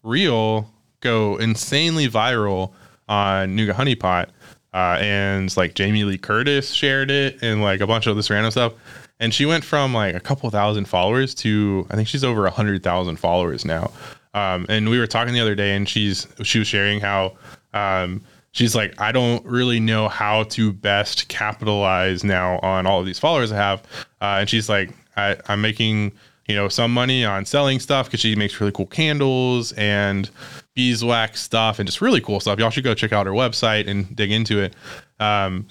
reel 0.03 0.69
go 0.99 1.37
insanely 1.37 2.07
viral 2.07 2.73
on 3.07 3.55
Nuga 3.55 3.71
Honey 3.71 3.95
Pot. 3.95 4.29
Uh, 4.73 4.97
and 4.99 5.55
like 5.55 5.73
Jamie 5.73 6.03
Lee 6.03 6.17
Curtis 6.17 6.71
shared 6.71 7.09
it 7.09 7.41
and 7.41 7.61
like 7.61 7.79
a 7.79 7.87
bunch 7.87 8.07
of 8.07 8.17
this 8.17 8.29
random 8.29 8.51
stuff. 8.51 8.73
And 9.21 9.33
she 9.33 9.45
went 9.45 9.63
from 9.63 9.93
like 9.93 10.15
a 10.15 10.19
couple 10.19 10.49
thousand 10.49 10.89
followers 10.89 11.33
to 11.35 11.87
I 11.89 11.95
think 11.95 12.09
she's 12.09 12.25
over 12.25 12.45
a 12.45 12.51
hundred 12.51 12.83
thousand 12.83 13.15
followers 13.15 13.63
now. 13.63 13.91
Um, 14.35 14.65
and 14.69 14.89
we 14.89 14.99
were 14.99 15.07
talking 15.07 15.33
the 15.33 15.39
other 15.39 15.55
day, 15.55 15.75
and 15.75 15.89
she's 15.89 16.27
she 16.43 16.59
was 16.59 16.67
sharing 16.67 16.99
how 16.99 17.33
um, 17.73 18.21
she's 18.51 18.75
like, 18.75 18.99
I 18.99 19.11
don't 19.11 19.43
really 19.45 19.79
know 19.79 20.07
how 20.09 20.43
to 20.43 20.73
best 20.73 21.27
capitalize 21.29 22.23
now 22.23 22.59
on 22.59 22.85
all 22.85 22.99
of 22.99 23.05
these 23.05 23.17
followers 23.17 23.51
I 23.51 23.55
have. 23.55 23.81
Uh, 24.21 24.37
and 24.39 24.49
she's 24.49 24.69
like, 24.69 24.91
I, 25.17 25.37
I'm 25.47 25.61
making 25.61 26.11
you 26.47 26.55
know 26.55 26.67
some 26.67 26.93
money 26.93 27.25
on 27.25 27.45
selling 27.45 27.79
stuff 27.79 28.07
because 28.07 28.19
she 28.19 28.35
makes 28.35 28.59
really 28.59 28.73
cool 28.73 28.85
candles 28.85 29.71
and 29.73 30.29
beeswax 30.75 31.41
stuff 31.41 31.79
and 31.79 31.87
just 31.87 32.01
really 32.01 32.21
cool 32.21 32.39
stuff. 32.39 32.59
Y'all 32.59 32.69
should 32.69 32.83
go 32.83 32.93
check 32.93 33.13
out 33.13 33.25
her 33.25 33.31
website 33.31 33.87
and 33.87 34.13
dig 34.15 34.31
into 34.31 34.59
it. 34.59 34.75
Um, 35.19 35.65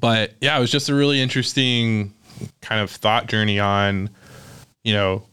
but 0.00 0.32
yeah, 0.40 0.56
it 0.56 0.60
was 0.60 0.70
just 0.70 0.88
a 0.88 0.94
really 0.94 1.20
interesting 1.20 2.14
kind 2.60 2.80
of 2.80 2.90
thought 2.90 3.26
journey 3.26 3.58
on, 3.58 4.08
you 4.84 4.94
know, 4.94 5.24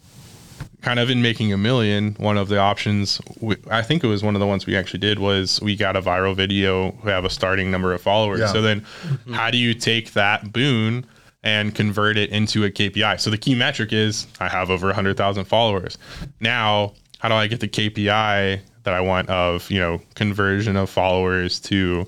kind 0.81 0.99
of 0.99 1.09
in 1.09 1.21
making 1.21 1.51
a 1.51 1.57
million, 1.57 2.15
one 2.15 2.37
of 2.37 2.47
the 2.47 2.57
options, 2.57 3.21
we, 3.39 3.57
I 3.69 3.81
think 3.81 4.03
it 4.03 4.07
was 4.07 4.23
one 4.23 4.35
of 4.35 4.39
the 4.39 4.47
ones 4.47 4.65
we 4.65 4.75
actually 4.75 4.99
did, 4.99 5.19
was 5.19 5.61
we 5.61 5.75
got 5.75 5.95
a 5.95 6.01
viral 6.01 6.35
video 6.35 6.91
who 6.91 7.09
have 7.09 7.25
a 7.25 7.29
starting 7.29 7.69
number 7.69 7.93
of 7.93 8.01
followers. 8.01 8.39
Yeah. 8.39 8.53
So 8.53 8.61
then, 8.61 8.85
how 9.31 9.51
do 9.51 9.57
you 9.57 9.73
take 9.73 10.13
that 10.13 10.51
boon? 10.51 11.05
And 11.41 11.73
convert 11.73 12.17
it 12.17 12.31
into 12.31 12.65
a 12.65 12.69
KPI. 12.69 13.17
So 13.21 13.29
the 13.29 13.37
key 13.37 13.55
metric 13.55 13.93
is 13.93 14.27
I 14.41 14.49
have 14.49 14.69
over 14.69 14.87
100,000 14.87 15.45
followers. 15.45 15.97
Now, 16.41 16.91
how 17.19 17.29
do 17.29 17.35
I 17.35 17.47
get 17.47 17.61
the 17.61 17.67
KPI 17.69 18.59
that 18.83 18.93
I 18.93 19.01
want 19.01 19.29
of, 19.29 19.69
you 19.71 19.79
know, 19.79 20.01
conversion 20.15 20.75
of 20.75 20.89
followers 20.89 21.59
to 21.61 22.07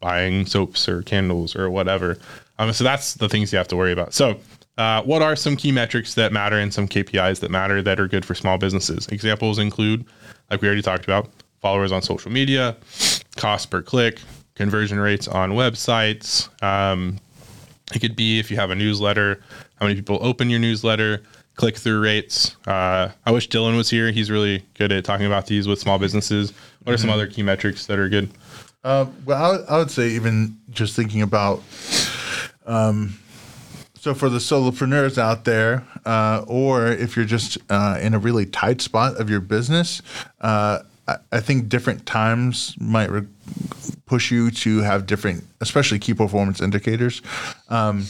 buying 0.00 0.44
soaps 0.46 0.88
or 0.88 1.02
candles 1.02 1.56
or 1.56 1.70
whatever. 1.70 2.18
Um, 2.58 2.72
so 2.72 2.84
that's 2.84 3.14
the 3.14 3.28
things 3.28 3.52
you 3.52 3.58
have 3.58 3.68
to 3.68 3.76
worry 3.76 3.92
about. 3.92 4.14
So, 4.14 4.38
uh, 4.78 5.02
what 5.02 5.22
are 5.22 5.36
some 5.36 5.56
key 5.56 5.70
metrics 5.72 6.14
that 6.14 6.32
matter 6.32 6.58
and 6.58 6.72
some 6.74 6.88
KPIs 6.88 7.40
that 7.40 7.50
matter 7.50 7.82
that 7.82 8.00
are 8.00 8.08
good 8.08 8.24
for 8.24 8.34
small 8.34 8.58
businesses? 8.58 9.06
Examples 9.08 9.58
include, 9.58 10.04
like 10.50 10.60
we 10.62 10.68
already 10.68 10.82
talked 10.82 11.04
about, 11.04 11.28
followers 11.60 11.92
on 11.92 12.02
social 12.02 12.30
media, 12.30 12.76
cost 13.36 13.70
per 13.70 13.80
click, 13.82 14.20
conversion 14.54 14.98
rates 14.98 15.28
on 15.28 15.52
websites. 15.52 16.48
Um, 16.62 17.18
it 17.94 18.00
could 18.00 18.16
be 18.16 18.38
if 18.38 18.50
you 18.50 18.56
have 18.56 18.70
a 18.70 18.74
newsletter, 18.74 19.40
how 19.80 19.86
many 19.86 19.94
people 19.96 20.18
open 20.20 20.50
your 20.50 20.58
newsletter, 20.60 21.22
click 21.56 21.76
through 21.76 22.00
rates. 22.00 22.56
Uh, 22.66 23.08
I 23.26 23.30
wish 23.30 23.48
Dylan 23.48 23.76
was 23.76 23.88
here. 23.90 24.10
He's 24.10 24.30
really 24.30 24.64
good 24.74 24.90
at 24.90 25.04
talking 25.04 25.26
about 25.26 25.46
these 25.46 25.68
with 25.68 25.78
small 25.78 25.98
businesses. 25.98 26.52
What 26.82 26.92
are 26.94 26.98
some 26.98 27.10
other 27.10 27.26
key 27.28 27.42
metrics 27.42 27.86
that 27.86 27.98
are 27.98 28.08
good? 28.08 28.30
Uh, 28.82 29.06
well, 29.24 29.42
I, 29.42 29.50
would- 29.56 29.66
I 29.68 29.78
would 29.78 29.90
say 29.90 30.08
even 30.10 30.58
just 30.70 30.94
thinking 30.96 31.22
about, 31.22 31.62
um, 32.66 33.18
so 34.04 34.12
for 34.12 34.28
the 34.28 34.36
solopreneurs 34.36 35.16
out 35.16 35.46
there, 35.46 35.82
uh, 36.04 36.44
or 36.46 36.88
if 36.88 37.16
you're 37.16 37.24
just 37.24 37.56
uh, 37.70 37.98
in 38.02 38.12
a 38.12 38.18
really 38.18 38.44
tight 38.44 38.82
spot 38.82 39.18
of 39.18 39.30
your 39.30 39.40
business, 39.40 40.02
uh, 40.42 40.80
I, 41.08 41.16
I 41.32 41.40
think 41.40 41.70
different 41.70 42.04
times 42.04 42.76
might 42.78 43.10
re- 43.10 43.26
push 44.04 44.30
you 44.30 44.50
to 44.50 44.80
have 44.80 45.06
different, 45.06 45.44
especially 45.62 45.98
key 46.00 46.12
performance 46.12 46.60
indicators. 46.60 47.22
Um, 47.70 48.04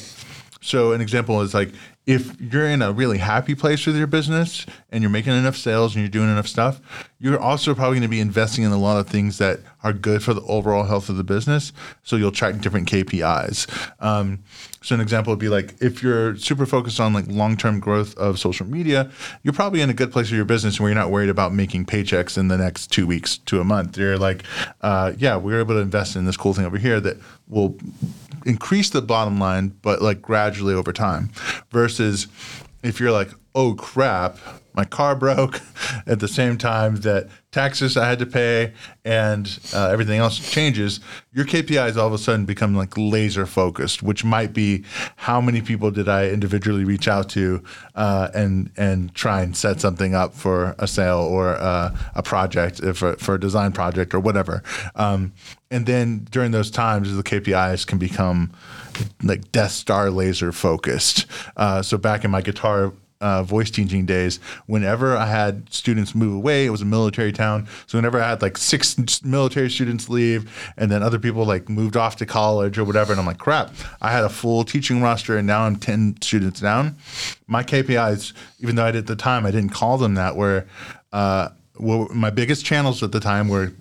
so 0.60 0.90
an 0.90 1.00
example 1.00 1.42
is 1.42 1.54
like 1.54 1.70
if 2.06 2.40
you're 2.40 2.66
in 2.66 2.82
a 2.82 2.90
really 2.90 3.18
happy 3.18 3.54
place 3.54 3.86
with 3.86 3.96
your 3.96 4.08
business 4.08 4.66
and 4.90 5.00
you're 5.00 5.12
making 5.12 5.34
enough 5.34 5.56
sales 5.56 5.94
and 5.94 6.02
you're 6.02 6.10
doing 6.10 6.28
enough 6.28 6.48
stuff, 6.48 6.80
you're 7.24 7.40
also 7.40 7.74
probably 7.74 7.94
going 7.94 8.02
to 8.02 8.08
be 8.08 8.20
investing 8.20 8.64
in 8.64 8.70
a 8.70 8.76
lot 8.76 8.98
of 8.98 9.08
things 9.08 9.38
that 9.38 9.60
are 9.82 9.94
good 9.94 10.22
for 10.22 10.34
the 10.34 10.42
overall 10.42 10.84
health 10.84 11.08
of 11.08 11.16
the 11.16 11.24
business. 11.24 11.72
So 12.02 12.16
you'll 12.16 12.30
track 12.30 12.58
different 12.58 12.86
KPIs. 12.86 13.66
Um, 13.98 14.44
so 14.82 14.94
an 14.94 15.00
example 15.00 15.32
would 15.32 15.38
be 15.38 15.48
like 15.48 15.74
if 15.80 16.02
you're 16.02 16.36
super 16.36 16.66
focused 16.66 17.00
on 17.00 17.14
like 17.14 17.24
long-term 17.26 17.80
growth 17.80 18.14
of 18.18 18.38
social 18.38 18.66
media, 18.66 19.10
you're 19.42 19.54
probably 19.54 19.80
in 19.80 19.88
a 19.88 19.94
good 19.94 20.12
place 20.12 20.26
with 20.26 20.36
your 20.36 20.44
business 20.44 20.78
where 20.78 20.90
you're 20.90 21.00
not 21.00 21.10
worried 21.10 21.30
about 21.30 21.54
making 21.54 21.86
paychecks 21.86 22.36
in 22.36 22.48
the 22.48 22.58
next 22.58 22.92
two 22.92 23.06
weeks 23.06 23.38
to 23.38 23.58
a 23.58 23.64
month. 23.64 23.96
You're 23.96 24.18
like, 24.18 24.42
uh, 24.82 25.14
yeah, 25.16 25.36
we're 25.36 25.60
able 25.60 25.76
to 25.76 25.80
invest 25.80 26.16
in 26.16 26.26
this 26.26 26.36
cool 26.36 26.52
thing 26.52 26.66
over 26.66 26.76
here 26.76 27.00
that 27.00 27.16
will 27.48 27.78
increase 28.44 28.90
the 28.90 29.00
bottom 29.00 29.38
line, 29.38 29.68
but 29.80 30.02
like 30.02 30.20
gradually 30.20 30.74
over 30.74 30.92
time. 30.92 31.30
Versus 31.70 32.26
if 32.82 33.00
you're 33.00 33.12
like, 33.12 33.30
oh 33.54 33.74
crap, 33.74 34.38
my 34.74 34.84
car 34.84 35.14
broke 35.14 35.60
at 36.06 36.18
the 36.18 36.26
same 36.26 36.58
time 36.58 36.96
that 36.96 37.28
taxes 37.52 37.96
I 37.96 38.08
had 38.08 38.18
to 38.18 38.26
pay 38.26 38.72
and 39.04 39.60
uh, 39.72 39.88
everything 39.90 40.18
else 40.18 40.38
changes, 40.38 40.98
your 41.32 41.44
KPIs 41.44 41.96
all 41.96 42.08
of 42.08 42.12
a 42.12 42.18
sudden 42.18 42.44
become 42.44 42.74
like 42.74 42.98
laser 42.98 43.46
focused, 43.46 44.02
which 44.02 44.24
might 44.24 44.52
be 44.52 44.82
how 45.14 45.40
many 45.40 45.60
people 45.60 45.92
did 45.92 46.08
I 46.08 46.30
individually 46.30 46.84
reach 46.84 47.06
out 47.06 47.28
to 47.30 47.62
uh, 47.94 48.30
and 48.34 48.72
and 48.76 49.14
try 49.14 49.42
and 49.42 49.56
set 49.56 49.80
something 49.80 50.16
up 50.16 50.34
for 50.34 50.74
a 50.80 50.88
sale 50.88 51.20
or 51.20 51.50
uh, 51.50 51.96
a 52.16 52.22
project 52.24 52.84
for, 52.96 53.14
for 53.14 53.34
a 53.34 53.40
design 53.40 53.70
project 53.70 54.14
or 54.14 54.18
whatever. 54.18 54.64
Um, 54.96 55.32
and 55.70 55.86
then 55.86 56.26
during 56.30 56.50
those 56.50 56.70
times, 56.70 57.14
the 57.14 57.22
KPIs 57.22 57.86
can 57.86 57.98
become 57.98 58.52
like 59.22 59.52
Death 59.52 59.72
Star 59.72 60.10
laser 60.10 60.50
focused. 60.50 61.26
Uh, 61.56 61.82
so 61.82 61.96
back 61.98 62.24
in 62.24 62.30
my 62.30 62.40
guitar 62.40 62.92
uh, 63.24 63.42
voice 63.42 63.70
changing 63.70 64.04
days, 64.04 64.38
whenever 64.66 65.16
I 65.16 65.24
had 65.24 65.72
students 65.72 66.14
move 66.14 66.34
away, 66.34 66.66
it 66.66 66.68
was 66.68 66.82
a 66.82 66.84
military 66.84 67.32
town. 67.32 67.66
So 67.86 67.96
whenever 67.96 68.20
I 68.20 68.28
had 68.28 68.42
like 68.42 68.58
six 68.58 69.22
military 69.24 69.70
students 69.70 70.10
leave, 70.10 70.72
and 70.76 70.90
then 70.90 71.02
other 71.02 71.18
people 71.18 71.46
like 71.46 71.70
moved 71.70 71.96
off 71.96 72.16
to 72.16 72.26
college 72.26 72.76
or 72.76 72.84
whatever, 72.84 73.14
and 73.14 73.20
I'm 73.20 73.26
like, 73.26 73.38
crap, 73.38 73.72
I 74.02 74.12
had 74.12 74.24
a 74.24 74.28
full 74.28 74.62
teaching 74.62 75.00
roster, 75.00 75.38
and 75.38 75.46
now 75.46 75.62
I'm 75.62 75.76
ten 75.76 76.16
students 76.20 76.60
down. 76.60 76.98
My 77.46 77.62
KPIs, 77.62 78.34
even 78.60 78.76
though 78.76 78.84
I 78.84 78.90
did 78.90 78.98
at 78.98 79.06
the 79.06 79.16
time, 79.16 79.46
I 79.46 79.50
didn't 79.50 79.70
call 79.70 79.96
them 79.96 80.14
that, 80.14 80.36
were. 80.36 80.66
Uh, 81.10 81.48
well, 81.76 82.06
my 82.14 82.30
biggest 82.30 82.64
channels 82.64 83.02
at 83.02 83.10
the 83.10 83.18
time 83.18 83.48
were 83.48 83.72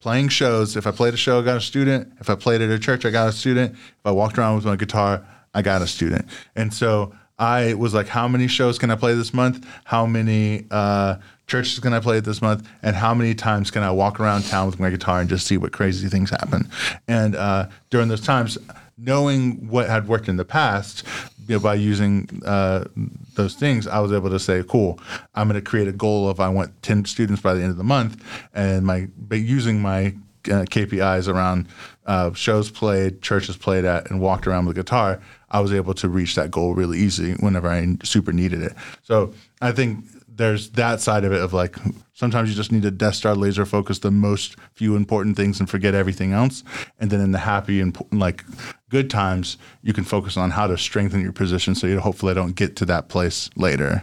playing 0.00 0.28
shows. 0.28 0.76
If 0.76 0.86
I 0.86 0.92
played 0.92 1.12
a 1.12 1.16
show, 1.18 1.40
I 1.40 1.42
got 1.44 1.58
a 1.58 1.60
student. 1.60 2.10
If 2.20 2.30
I 2.30 2.36
played 2.36 2.62
at 2.62 2.70
a 2.70 2.78
church, 2.78 3.04
I 3.04 3.10
got 3.10 3.28
a 3.28 3.32
student. 3.32 3.72
If 3.72 4.06
I 4.06 4.12
walked 4.12 4.38
around 4.38 4.54
with 4.56 4.64
my 4.64 4.76
guitar, 4.76 5.26
I 5.52 5.60
got 5.60 5.82
a 5.82 5.86
student. 5.86 6.26
And 6.56 6.72
so 6.72 7.12
I 7.38 7.74
was 7.74 7.94
like, 7.94 8.06
how 8.06 8.28
many 8.28 8.46
shows 8.46 8.78
can 8.78 8.90
I 8.90 8.96
play 8.96 9.14
this 9.14 9.34
month? 9.34 9.66
How 9.84 10.06
many 10.06 10.66
uh, 10.70 11.16
churches 11.46 11.78
can 11.80 11.92
I 11.92 12.00
play 12.00 12.20
this 12.20 12.40
month? 12.40 12.68
And 12.82 12.94
how 12.94 13.12
many 13.14 13.34
times 13.34 13.70
can 13.70 13.82
I 13.82 13.90
walk 13.90 14.20
around 14.20 14.44
town 14.44 14.66
with 14.66 14.78
my 14.78 14.90
guitar 14.90 15.20
and 15.20 15.28
just 15.28 15.46
see 15.46 15.56
what 15.56 15.72
crazy 15.72 16.08
things 16.08 16.30
happen? 16.30 16.68
And 17.08 17.34
uh, 17.34 17.68
during 17.90 18.08
those 18.08 18.20
times, 18.20 18.56
knowing 18.96 19.68
what 19.68 19.88
had 19.88 20.06
worked 20.06 20.28
in 20.28 20.36
the 20.36 20.44
past, 20.44 21.04
you 21.48 21.56
know, 21.56 21.60
by 21.60 21.74
using 21.74 22.28
uh, 22.46 22.84
those 23.34 23.54
things, 23.54 23.86
I 23.86 23.98
was 23.98 24.12
able 24.12 24.30
to 24.30 24.38
say, 24.38 24.62
"Cool, 24.66 24.98
I'm 25.34 25.48
going 25.48 25.60
to 25.60 25.68
create 25.68 25.88
a 25.88 25.92
goal 25.92 26.28
of 26.28 26.40
I 26.40 26.48
want 26.48 26.82
10 26.82 27.04
students 27.04 27.42
by 27.42 27.54
the 27.54 27.60
end 27.60 27.70
of 27.70 27.76
the 27.76 27.84
month," 27.84 28.24
and 28.54 28.86
my 28.86 29.08
using 29.30 29.82
my 29.82 30.14
uh, 30.46 30.64
KPIs 30.64 31.28
around 31.28 31.68
uh, 32.06 32.32
shows 32.32 32.70
played, 32.70 33.22
churches 33.22 33.56
played 33.56 33.84
at, 33.84 34.10
and 34.10 34.20
walked 34.20 34.46
around 34.46 34.66
with 34.66 34.76
a 34.76 34.80
guitar, 34.80 35.20
I 35.54 35.60
was 35.60 35.72
able 35.72 35.94
to 35.94 36.08
reach 36.08 36.34
that 36.34 36.50
goal 36.50 36.74
really 36.74 36.98
easy 36.98 37.34
whenever 37.34 37.68
I 37.68 37.96
super 38.02 38.32
needed 38.32 38.60
it. 38.60 38.74
So 39.04 39.32
I 39.62 39.70
think 39.70 40.04
there's 40.28 40.70
that 40.70 41.00
side 41.00 41.24
of 41.24 41.32
it 41.32 41.40
of 41.40 41.52
like 41.52 41.76
sometimes 42.12 42.50
you 42.50 42.56
just 42.56 42.72
need 42.72 42.82
to 42.82 42.90
Death 42.90 43.14
Star 43.14 43.36
laser 43.36 43.64
focus 43.64 44.00
the 44.00 44.10
most 44.10 44.56
few 44.74 44.96
important 44.96 45.36
things 45.36 45.60
and 45.60 45.70
forget 45.70 45.94
everything 45.94 46.32
else. 46.32 46.64
And 46.98 47.08
then 47.08 47.20
in 47.20 47.30
the 47.30 47.38
happy 47.38 47.80
and 47.80 47.96
like 48.10 48.44
good 48.90 49.08
times, 49.08 49.56
you 49.80 49.92
can 49.92 50.02
focus 50.02 50.36
on 50.36 50.50
how 50.50 50.66
to 50.66 50.76
strengthen 50.76 51.20
your 51.20 51.32
position 51.32 51.76
so 51.76 51.86
you 51.86 52.00
hopefully 52.00 52.34
don't 52.34 52.56
get 52.56 52.74
to 52.76 52.84
that 52.86 53.08
place 53.08 53.48
later. 53.54 54.02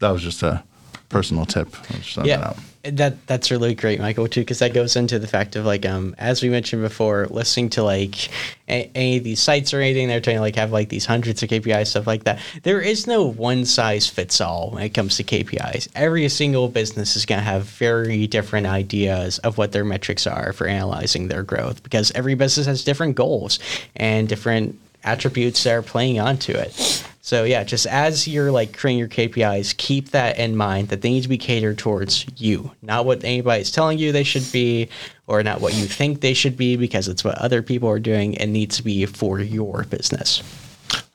That 0.00 0.10
was 0.10 0.22
just 0.22 0.42
a 0.42 0.62
personal 1.08 1.46
tip. 1.46 1.68
I 1.74 1.96
was 1.96 2.04
just 2.04 2.14
throwing 2.14 2.28
that 2.28 2.40
yeah 2.40 2.48
out. 2.48 2.58
That 2.82 3.26
that's 3.26 3.50
really 3.50 3.74
great 3.74 4.00
michael 4.00 4.26
too 4.26 4.40
because 4.40 4.60
that 4.60 4.72
goes 4.72 4.96
into 4.96 5.18
the 5.18 5.26
fact 5.26 5.54
of 5.54 5.66
like 5.66 5.84
um 5.84 6.14
as 6.16 6.42
we 6.42 6.48
mentioned 6.48 6.80
before 6.80 7.26
listening 7.28 7.68
to 7.68 7.82
like 7.82 8.30
a, 8.68 8.90
any 8.94 9.18
of 9.18 9.24
these 9.24 9.40
sites 9.40 9.74
or 9.74 9.80
anything 9.80 10.08
they're 10.08 10.20
trying 10.20 10.36
to 10.36 10.40
like 10.40 10.56
have 10.56 10.72
like 10.72 10.88
these 10.88 11.04
hundreds 11.04 11.42
of 11.42 11.50
kpis 11.50 11.88
stuff 11.88 12.06
like 12.06 12.24
that. 12.24 12.38
There 12.62 12.80
is 12.80 13.06
no 13.06 13.26
one 13.26 13.66
size 13.66 14.06
fits 14.06 14.40
all 14.40 14.70
when 14.70 14.82
it 14.82 14.90
comes 14.90 15.16
to 15.18 15.24
kpis 15.24 15.88
every 15.94 16.26
single 16.30 16.68
business 16.68 17.16
is 17.16 17.26
going 17.26 17.40
to 17.40 17.44
have 17.44 17.64
very 17.64 18.26
different 18.26 18.66
ideas 18.66 19.38
of 19.40 19.58
what 19.58 19.72
their 19.72 19.84
metrics 19.84 20.26
are 20.26 20.54
for 20.54 20.66
analyzing 20.66 21.28
their 21.28 21.42
growth 21.42 21.82
because 21.82 22.10
every 22.12 22.34
business 22.34 22.66
has 22.66 22.82
different 22.82 23.14
goals 23.14 23.58
and 23.96 24.26
different 24.26 24.78
attributes 25.04 25.64
that 25.64 25.72
are 25.72 25.82
playing 25.82 26.18
onto 26.18 26.52
it 26.52 26.99
so 27.30 27.44
yeah, 27.44 27.62
just 27.62 27.86
as 27.86 28.26
you're 28.26 28.50
like 28.50 28.76
creating 28.76 28.98
your 28.98 29.06
KPIs, 29.06 29.76
keep 29.76 30.10
that 30.10 30.36
in 30.36 30.56
mind 30.56 30.88
that 30.88 31.00
they 31.00 31.10
need 31.10 31.22
to 31.22 31.28
be 31.28 31.38
catered 31.38 31.78
towards 31.78 32.26
you, 32.36 32.72
not 32.82 33.06
what 33.06 33.22
anybody's 33.22 33.70
telling 33.70 33.98
you 34.00 34.10
they 34.10 34.24
should 34.24 34.50
be, 34.50 34.88
or 35.28 35.40
not 35.44 35.60
what 35.60 35.72
you 35.74 35.84
think 35.84 36.22
they 36.22 36.34
should 36.34 36.56
be 36.56 36.74
because 36.74 37.06
it's 37.06 37.22
what 37.22 37.38
other 37.38 37.62
people 37.62 37.88
are 37.88 38.00
doing. 38.00 38.32
It 38.32 38.48
needs 38.48 38.78
to 38.78 38.82
be 38.82 39.06
for 39.06 39.38
your 39.38 39.84
business. 39.84 40.42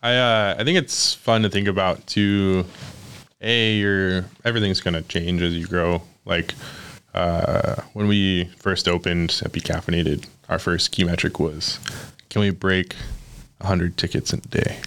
I 0.01 0.15
uh, 0.15 0.55
I 0.57 0.63
think 0.63 0.77
it's 0.77 1.13
fun 1.13 1.41
to 1.41 1.49
think 1.49 1.67
about 1.67 2.07
too. 2.07 2.63
A, 3.41 3.73
your 3.73 4.23
everything's 4.45 4.79
gonna 4.79 5.01
change 5.01 5.41
as 5.41 5.53
you 5.53 5.67
grow. 5.67 6.01
Like 6.23 6.53
uh, 7.13 7.81
when 7.91 8.07
we 8.07 8.45
first 8.55 8.87
opened 8.87 9.41
at 9.43 9.51
Be 9.51 9.59
Caffeinated, 9.59 10.27
our 10.47 10.59
first 10.59 10.93
key 10.93 11.03
metric 11.03 11.41
was, 11.41 11.77
can 12.29 12.39
we 12.39 12.51
break 12.51 12.95
hundred 13.61 13.97
tickets 13.97 14.31
in 14.31 14.39
a 14.39 14.47
day? 14.47 14.77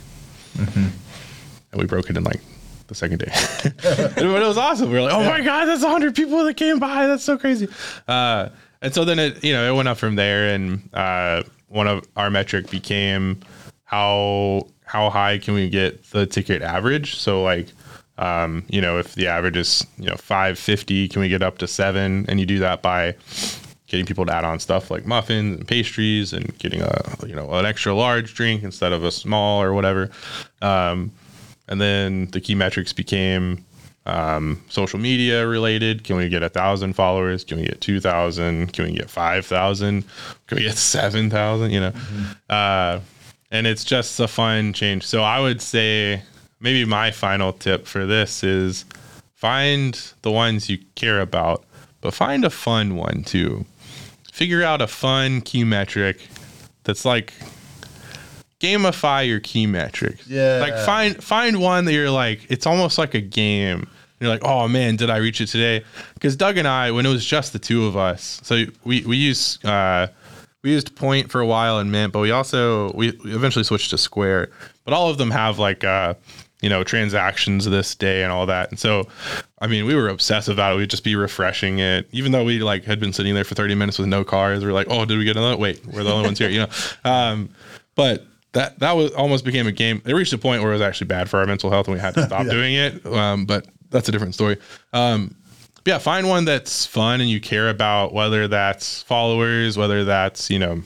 And 1.72 1.80
we 1.80 1.86
broke 1.86 2.08
it 2.10 2.16
in 2.16 2.24
like 2.24 2.40
the 2.88 2.94
second 2.94 3.18
day. 3.18 3.32
but 3.82 4.22
it 4.22 4.26
was 4.26 4.58
awesome. 4.58 4.88
We 4.90 4.96
were 4.96 5.02
like, 5.02 5.14
oh 5.14 5.24
my 5.24 5.40
god, 5.40 5.66
that's 5.66 5.84
hundred 5.84 6.14
people 6.14 6.44
that 6.44 6.54
came 6.54 6.78
by. 6.78 7.06
That's 7.06 7.22
so 7.22 7.38
crazy. 7.38 7.68
Uh, 8.06 8.48
and 8.82 8.94
so 8.94 9.04
then 9.04 9.18
it 9.18 9.44
you 9.44 9.52
know 9.52 9.72
it 9.72 9.76
went 9.76 9.88
up 9.88 9.98
from 9.98 10.16
there, 10.16 10.54
and 10.54 10.88
uh, 10.92 11.42
one 11.68 11.86
of 11.86 12.06
our 12.16 12.30
metric 12.30 12.70
became 12.70 13.40
how 13.84 14.66
how 14.84 15.10
high 15.10 15.38
can 15.38 15.54
we 15.54 15.68
get 15.68 16.02
the 16.10 16.26
ticket 16.26 16.62
average? 16.62 17.16
So 17.16 17.42
like, 17.42 17.68
um, 18.16 18.64
you 18.68 18.80
know, 18.80 18.98
if 18.98 19.14
the 19.14 19.28
average 19.28 19.56
is 19.56 19.86
you 19.98 20.06
know 20.06 20.16
five 20.16 20.58
fifty, 20.58 21.08
can 21.08 21.20
we 21.20 21.28
get 21.28 21.42
up 21.42 21.58
to 21.58 21.68
seven? 21.68 22.24
And 22.28 22.40
you 22.40 22.46
do 22.46 22.58
that 22.60 22.82
by 22.82 23.14
getting 23.86 24.04
people 24.04 24.26
to 24.26 24.32
add 24.34 24.44
on 24.44 24.58
stuff 24.60 24.90
like 24.90 25.06
muffins 25.06 25.56
and 25.56 25.66
pastries 25.66 26.32
and 26.32 26.56
getting 26.58 26.82
a 26.82 27.02
you 27.26 27.34
know 27.34 27.50
an 27.52 27.66
extra 27.66 27.94
large 27.94 28.34
drink 28.34 28.62
instead 28.62 28.92
of 28.92 29.04
a 29.04 29.10
small 29.10 29.62
or 29.62 29.72
whatever. 29.74 30.10
Um, 30.62 31.12
and 31.68 31.80
then 31.80 32.26
the 32.26 32.40
key 32.40 32.54
metrics 32.54 32.92
became 32.92 33.64
um, 34.06 34.62
social 34.68 34.98
media 34.98 35.46
related. 35.46 36.02
Can 36.02 36.16
we 36.16 36.28
get 36.28 36.42
a 36.42 36.48
thousand 36.48 36.94
followers? 36.94 37.44
Can 37.44 37.58
we 37.58 37.66
get 37.66 37.80
two 37.80 38.00
thousand? 38.00 38.72
Can 38.72 38.86
we 38.86 38.92
get 38.92 39.10
five 39.10 39.46
thousand? 39.46 40.04
Can 40.46 40.56
we 40.56 40.62
get 40.62 40.76
seven 40.78 41.30
thousand? 41.30 41.70
You 41.70 41.80
know, 41.80 41.92
uh, 42.48 43.00
and 43.50 43.66
it's 43.66 43.84
just 43.84 44.18
a 44.18 44.28
fun 44.28 44.72
change. 44.72 45.06
So 45.06 45.22
I 45.22 45.40
would 45.40 45.60
say 45.60 46.22
maybe 46.60 46.84
my 46.84 47.10
final 47.10 47.52
tip 47.52 47.86
for 47.86 48.06
this 48.06 48.42
is 48.42 48.84
find 49.34 50.00
the 50.22 50.30
ones 50.30 50.68
you 50.68 50.78
care 50.94 51.20
about, 51.20 51.64
but 52.00 52.14
find 52.14 52.44
a 52.44 52.50
fun 52.50 52.96
one 52.96 53.22
too. 53.24 53.66
Figure 54.32 54.62
out 54.62 54.80
a 54.80 54.86
fun 54.86 55.40
key 55.42 55.64
metric 55.64 56.26
that's 56.84 57.04
like 57.04 57.34
gamify 58.60 59.26
your 59.26 59.40
key 59.40 59.66
metrics. 59.66 60.26
Yeah. 60.26 60.58
Like 60.60 60.84
find 60.84 61.22
find 61.22 61.60
one 61.60 61.84
that 61.84 61.92
you're 61.92 62.10
like 62.10 62.46
it's 62.50 62.66
almost 62.66 62.98
like 62.98 63.14
a 63.14 63.20
game. 63.20 63.88
You're 64.20 64.30
like, 64.30 64.42
oh 64.44 64.66
man, 64.66 64.96
did 64.96 65.10
I 65.10 65.18
reach 65.18 65.40
it 65.40 65.46
today? 65.46 65.84
Because 66.14 66.34
Doug 66.34 66.56
and 66.56 66.66
I, 66.66 66.90
when 66.90 67.06
it 67.06 67.08
was 67.08 67.24
just 67.24 67.52
the 67.52 67.60
two 67.60 67.86
of 67.86 67.96
us, 67.96 68.40
so 68.42 68.64
we 68.84 69.02
we 69.02 69.16
use 69.16 69.62
uh, 69.64 70.08
we 70.62 70.72
used 70.72 70.96
Point 70.96 71.30
for 71.30 71.40
a 71.40 71.46
while 71.46 71.78
and 71.78 71.92
Mint, 71.92 72.12
but 72.12 72.20
we 72.20 72.32
also 72.32 72.92
we 72.92 73.10
eventually 73.24 73.64
switched 73.64 73.90
to 73.90 73.98
Square. 73.98 74.50
But 74.84 74.94
all 74.94 75.08
of 75.08 75.18
them 75.18 75.30
have 75.30 75.60
like 75.60 75.84
uh, 75.84 76.14
you 76.60 76.68
know 76.68 76.82
transactions 76.82 77.64
this 77.64 77.94
day 77.94 78.22
and 78.22 78.32
all 78.32 78.46
that. 78.46 78.70
And 78.70 78.78
so, 78.78 79.06
I 79.60 79.68
mean, 79.68 79.86
we 79.86 79.94
were 79.94 80.08
obsessed 80.08 80.48
about 80.48 80.74
it. 80.74 80.78
We'd 80.78 80.90
just 80.90 81.04
be 81.04 81.14
refreshing 81.14 81.78
it, 81.78 82.08
even 82.10 82.32
though 82.32 82.44
we 82.44 82.58
like 82.58 82.84
had 82.84 82.98
been 82.98 83.12
sitting 83.12 83.34
there 83.34 83.44
for 83.44 83.54
30 83.54 83.76
minutes 83.76 83.98
with 83.98 84.08
no 84.08 84.24
cars. 84.24 84.64
We 84.64 84.70
are 84.70 84.72
like, 84.72 84.88
oh, 84.90 85.04
did 85.04 85.18
we 85.18 85.24
get 85.24 85.36
another? 85.36 85.56
Wait, 85.56 85.84
we're 85.86 86.02
the 86.02 86.12
only 86.12 86.24
ones 86.26 86.38
here, 86.38 86.50
you 86.50 86.60
know. 86.60 86.68
Um, 87.04 87.50
but 87.94 88.26
that 88.52 88.78
that 88.78 88.92
was 88.92 89.10
almost 89.12 89.44
became 89.44 89.66
a 89.66 89.72
game. 89.72 90.00
It 90.06 90.14
reached 90.14 90.32
a 90.32 90.38
point 90.38 90.62
where 90.62 90.70
it 90.72 90.74
was 90.74 90.82
actually 90.82 91.08
bad 91.08 91.28
for 91.28 91.38
our 91.38 91.46
mental 91.46 91.70
health, 91.70 91.86
and 91.88 91.94
we 91.94 92.00
had 92.00 92.14
to 92.14 92.22
stop 92.26 92.44
Yeah. 92.46 92.50
doing 92.52 92.74
it. 92.74 93.04
Um, 93.06 93.44
but 93.46 93.66
that's 93.90 94.08
a 94.08 94.12
different 94.12 94.34
story. 94.34 94.56
Um, 94.92 95.34
yeah, 95.84 95.98
find 95.98 96.28
one 96.28 96.44
that's 96.44 96.84
fun 96.84 97.20
and 97.22 97.30
you 97.30 97.40
care 97.40 97.70
about, 97.70 98.12
whether 98.12 98.46
that's 98.48 99.02
followers, 99.04 99.76
whether 99.78 100.04
that's 100.04 100.50
you 100.50 100.58
know, 100.58 100.82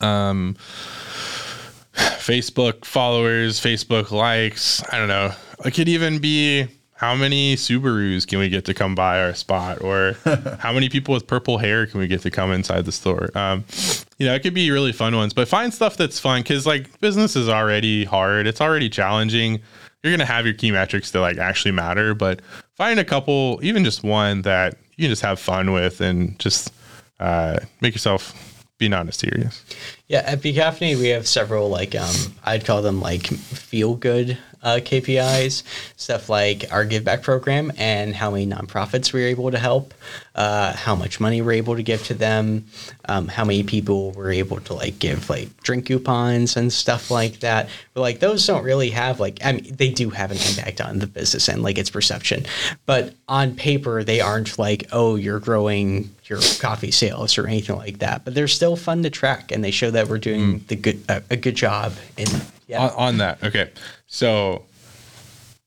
um, 0.00 0.56
Facebook 1.94 2.84
followers, 2.84 3.60
Facebook 3.60 4.10
likes. 4.10 4.82
I 4.92 4.98
don't 4.98 5.08
know. 5.08 5.32
It 5.64 5.72
could 5.72 5.88
even 5.88 6.18
be 6.20 6.66
how 6.98 7.14
many 7.14 7.54
Subarus 7.54 8.26
can 8.26 8.40
we 8.40 8.48
get 8.48 8.64
to 8.64 8.74
come 8.74 8.96
by 8.96 9.22
our 9.22 9.32
spot, 9.32 9.82
or 9.82 10.16
how 10.58 10.72
many 10.72 10.88
people 10.88 11.14
with 11.14 11.28
purple 11.28 11.56
hair 11.56 11.86
can 11.86 12.00
we 12.00 12.08
get 12.08 12.22
to 12.22 12.30
come 12.30 12.50
inside 12.50 12.86
the 12.86 12.92
store? 12.92 13.30
Um, 13.36 13.64
you 14.18 14.26
know, 14.26 14.34
it 14.34 14.40
could 14.40 14.52
be 14.52 14.68
really 14.72 14.90
fun 14.90 15.14
ones, 15.14 15.32
but 15.32 15.46
find 15.46 15.72
stuff 15.72 15.96
that's 15.96 16.18
fun 16.18 16.42
because 16.42 16.66
like 16.66 17.00
business 17.00 17.36
is 17.36 17.48
already 17.48 18.04
hard. 18.04 18.48
It's 18.48 18.60
already 18.60 18.90
challenging. 18.90 19.60
You're 20.02 20.12
gonna 20.12 20.26
have 20.26 20.44
your 20.44 20.54
key 20.54 20.72
metrics 20.72 21.12
that 21.12 21.20
like 21.20 21.38
actually 21.38 21.70
matter, 21.70 22.14
but 22.14 22.42
find 22.74 22.98
a 22.98 23.04
couple, 23.04 23.60
even 23.62 23.84
just 23.84 24.02
one 24.02 24.42
that 24.42 24.76
you 24.96 25.04
can 25.04 25.10
just 25.10 25.22
have 25.22 25.38
fun 25.38 25.70
with 25.70 26.00
and 26.00 26.36
just 26.40 26.72
uh, 27.20 27.60
make 27.80 27.94
yourself 27.94 28.34
be 28.78 28.88
not 28.88 29.06
as 29.06 29.14
serious. 29.14 29.64
Yeah, 30.08 30.22
at 30.26 30.40
Becaffeinated, 30.40 30.98
we 30.98 31.08
have 31.08 31.28
several 31.28 31.68
like 31.68 31.94
um, 31.94 32.16
I'd 32.44 32.64
call 32.64 32.82
them 32.82 33.00
like 33.00 33.28
feel 33.28 33.94
good 33.94 34.36
uh, 34.62 34.80
KPIs, 34.82 35.62
stuff 35.96 36.28
like 36.28 36.64
our 36.72 36.84
give 36.84 37.04
back 37.04 37.22
program 37.22 37.72
and 37.76 38.14
how 38.14 38.30
many 38.30 38.46
nonprofits 38.46 39.12
we 39.12 39.20
were 39.20 39.26
able 39.26 39.50
to 39.50 39.58
help, 39.58 39.94
uh, 40.34 40.72
how 40.74 40.94
much 40.94 41.20
money 41.20 41.40
we're 41.42 41.52
able 41.52 41.76
to 41.76 41.82
give 41.82 42.04
to 42.04 42.14
them, 42.14 42.66
um, 43.08 43.28
how 43.28 43.44
many 43.44 43.62
people 43.62 44.12
we're 44.12 44.32
able 44.32 44.60
to 44.60 44.74
like 44.74 44.98
give 44.98 45.28
like 45.30 45.56
drink 45.62 45.86
coupons 45.86 46.56
and 46.56 46.72
stuff 46.72 47.10
like 47.10 47.40
that. 47.40 47.68
But 47.94 48.00
like 48.00 48.20
those 48.20 48.46
don't 48.46 48.64
really 48.64 48.90
have 48.90 49.20
like 49.20 49.38
I 49.44 49.52
mean 49.52 49.74
they 49.74 49.90
do 49.90 50.10
have 50.10 50.30
an 50.30 50.38
impact 50.38 50.80
on 50.80 50.98
the 50.98 51.06
business 51.06 51.48
and 51.48 51.62
like 51.62 51.78
its 51.78 51.90
perception, 51.90 52.44
but 52.86 53.14
on 53.28 53.54
paper 53.54 54.02
they 54.02 54.20
aren't 54.20 54.58
like 54.58 54.88
oh 54.92 55.16
you're 55.16 55.40
growing 55.40 56.10
your 56.24 56.40
coffee 56.58 56.90
sales 56.90 57.38
or 57.38 57.46
anything 57.46 57.76
like 57.76 57.98
that. 57.98 58.24
But 58.24 58.34
they're 58.34 58.48
still 58.48 58.76
fun 58.76 59.02
to 59.04 59.10
track 59.10 59.52
and 59.52 59.62
they 59.64 59.70
show 59.70 59.90
that 59.90 60.08
we're 60.08 60.18
doing 60.18 60.64
the 60.68 60.76
good 60.76 61.02
uh, 61.08 61.20
a 61.30 61.36
good 61.36 61.54
job 61.54 61.92
in 62.16 62.28
yeah. 62.66 62.84
on, 62.84 62.90
on 62.90 63.18
that. 63.18 63.42
Okay. 63.42 63.70
So 64.08 64.64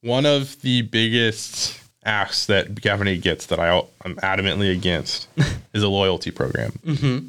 one 0.01 0.25
of 0.25 0.59
the 0.61 0.81
biggest 0.81 1.79
asks 2.03 2.47
that 2.47 2.73
Caffeinated 2.75 3.21
gets 3.21 3.45
that 3.45 3.59
I, 3.59 3.81
I'm 4.03 4.15
adamantly 4.17 4.73
against 4.73 5.27
is 5.73 5.83
a 5.83 5.87
loyalty 5.87 6.31
program. 6.31 6.71
Mm-hmm. 6.85 7.27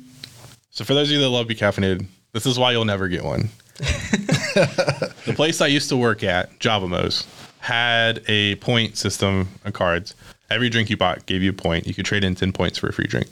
So 0.71 0.85
for 0.85 0.95
those 0.95 1.09
of 1.09 1.13
you 1.13 1.21
that 1.21 1.29
love 1.29 1.47
Becaffeinated, 1.47 2.07
this 2.33 2.47
is 2.47 2.59
why 2.59 2.73
you'll 2.73 2.87
never 2.87 3.09
get 3.09 3.23
one. 3.23 3.51
the 3.77 5.35
place 5.37 5.61
I 5.61 5.67
used 5.67 5.91
to 5.91 5.97
work 5.97 6.25
at, 6.25 6.59
Javamos, 6.59 7.27
had 7.59 8.23
a 8.27 8.57
point 8.57 8.97
system 8.97 9.49
of 9.65 9.75
cards. 9.75 10.15
Every 10.51 10.71
drink 10.71 10.89
you 10.89 10.97
bought 10.97 11.27
gave 11.27 11.43
you 11.43 11.51
a 11.51 11.55
point. 11.55 11.87
You 11.87 11.95
could 11.95 12.07
trade 12.07 12.25
in 12.25 12.35
10 12.35 12.53
points 12.53 12.79
for 12.79 12.89
a 12.89 12.93
free 12.93 13.07
drink. 13.07 13.29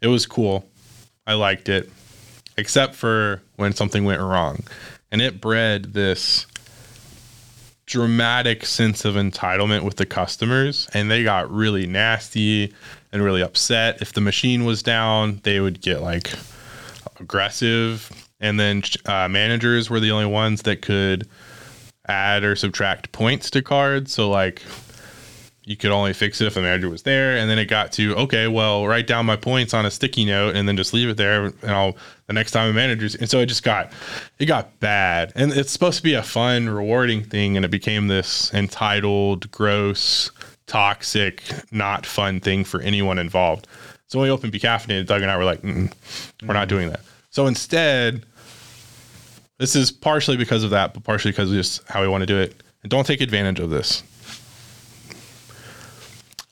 It 0.00 0.08
was 0.08 0.26
cool. 0.26 0.68
I 1.26 1.34
liked 1.34 1.68
it, 1.68 1.90
except 2.56 2.96
for 2.96 3.42
when 3.56 3.72
something 3.72 4.04
went 4.04 4.20
wrong. 4.20 4.64
And 5.12 5.22
it 5.22 5.40
bred 5.40 5.94
this 5.94 6.46
dramatic 7.86 8.66
sense 8.66 9.04
of 9.04 9.14
entitlement 9.14 9.82
with 9.82 9.96
the 9.96 10.06
customers. 10.06 10.88
And 10.92 11.10
they 11.10 11.22
got 11.22 11.50
really 11.50 11.86
nasty 11.86 12.74
and 13.12 13.22
really 13.22 13.42
upset. 13.42 14.02
If 14.02 14.12
the 14.12 14.20
machine 14.20 14.64
was 14.64 14.82
down, 14.82 15.40
they 15.44 15.60
would 15.60 15.80
get 15.80 16.02
like 16.02 16.32
aggressive. 17.20 18.10
And 18.40 18.60
then 18.60 18.82
uh, 19.06 19.28
managers 19.28 19.88
were 19.88 20.00
the 20.00 20.10
only 20.10 20.26
ones 20.26 20.62
that 20.62 20.82
could 20.82 21.28
add 22.08 22.44
or 22.44 22.54
subtract 22.56 23.12
points 23.12 23.50
to 23.50 23.62
cards. 23.62 24.12
So, 24.12 24.28
like, 24.28 24.62
you 25.66 25.76
could 25.76 25.90
only 25.90 26.12
fix 26.12 26.40
it 26.40 26.46
if 26.46 26.54
the 26.54 26.62
manager 26.62 26.88
was 26.88 27.02
there. 27.02 27.36
And 27.36 27.50
then 27.50 27.58
it 27.58 27.64
got 27.64 27.90
to, 27.92 28.14
okay, 28.14 28.46
well, 28.46 28.86
write 28.86 29.08
down 29.08 29.26
my 29.26 29.34
points 29.34 29.74
on 29.74 29.84
a 29.84 29.90
sticky 29.90 30.24
note 30.24 30.54
and 30.54 30.68
then 30.68 30.76
just 30.76 30.94
leave 30.94 31.08
it 31.08 31.16
there. 31.16 31.46
And 31.46 31.70
I'll, 31.70 31.96
the 32.28 32.34
next 32.34 32.52
time 32.52 32.70
a 32.70 32.72
manager's, 32.72 33.16
and 33.16 33.28
so 33.28 33.40
it 33.40 33.46
just 33.46 33.64
got, 33.64 33.92
it 34.38 34.46
got 34.46 34.78
bad. 34.78 35.32
And 35.34 35.52
it's 35.52 35.72
supposed 35.72 35.96
to 35.96 36.04
be 36.04 36.14
a 36.14 36.22
fun, 36.22 36.68
rewarding 36.68 37.24
thing. 37.24 37.56
And 37.56 37.64
it 37.64 37.70
became 37.72 38.06
this 38.06 38.54
entitled, 38.54 39.50
gross, 39.50 40.30
toxic, 40.68 41.42
not 41.72 42.06
fun 42.06 42.38
thing 42.38 42.62
for 42.62 42.80
anyone 42.80 43.18
involved. 43.18 43.66
So 44.06 44.20
when 44.20 44.28
we 44.28 44.32
opened 44.32 44.52
Becaffeinated, 44.52 45.06
Doug 45.06 45.22
and 45.22 45.32
I 45.32 45.36
were 45.36 45.44
like, 45.44 45.62
Mm-mm, 45.62 45.92
we're 46.46 46.54
not 46.54 46.68
doing 46.68 46.90
that. 46.90 47.00
So 47.30 47.48
instead, 47.48 48.24
this 49.58 49.74
is 49.74 49.90
partially 49.90 50.36
because 50.36 50.62
of 50.62 50.70
that, 50.70 50.94
but 50.94 51.02
partially 51.02 51.32
because 51.32 51.50
of 51.50 51.56
just 51.56 51.82
how 51.88 52.02
we 52.02 52.08
want 52.08 52.22
to 52.22 52.26
do 52.26 52.38
it. 52.38 52.62
And 52.84 52.90
don't 52.90 53.04
take 53.04 53.20
advantage 53.20 53.58
of 53.58 53.70
this. 53.70 54.04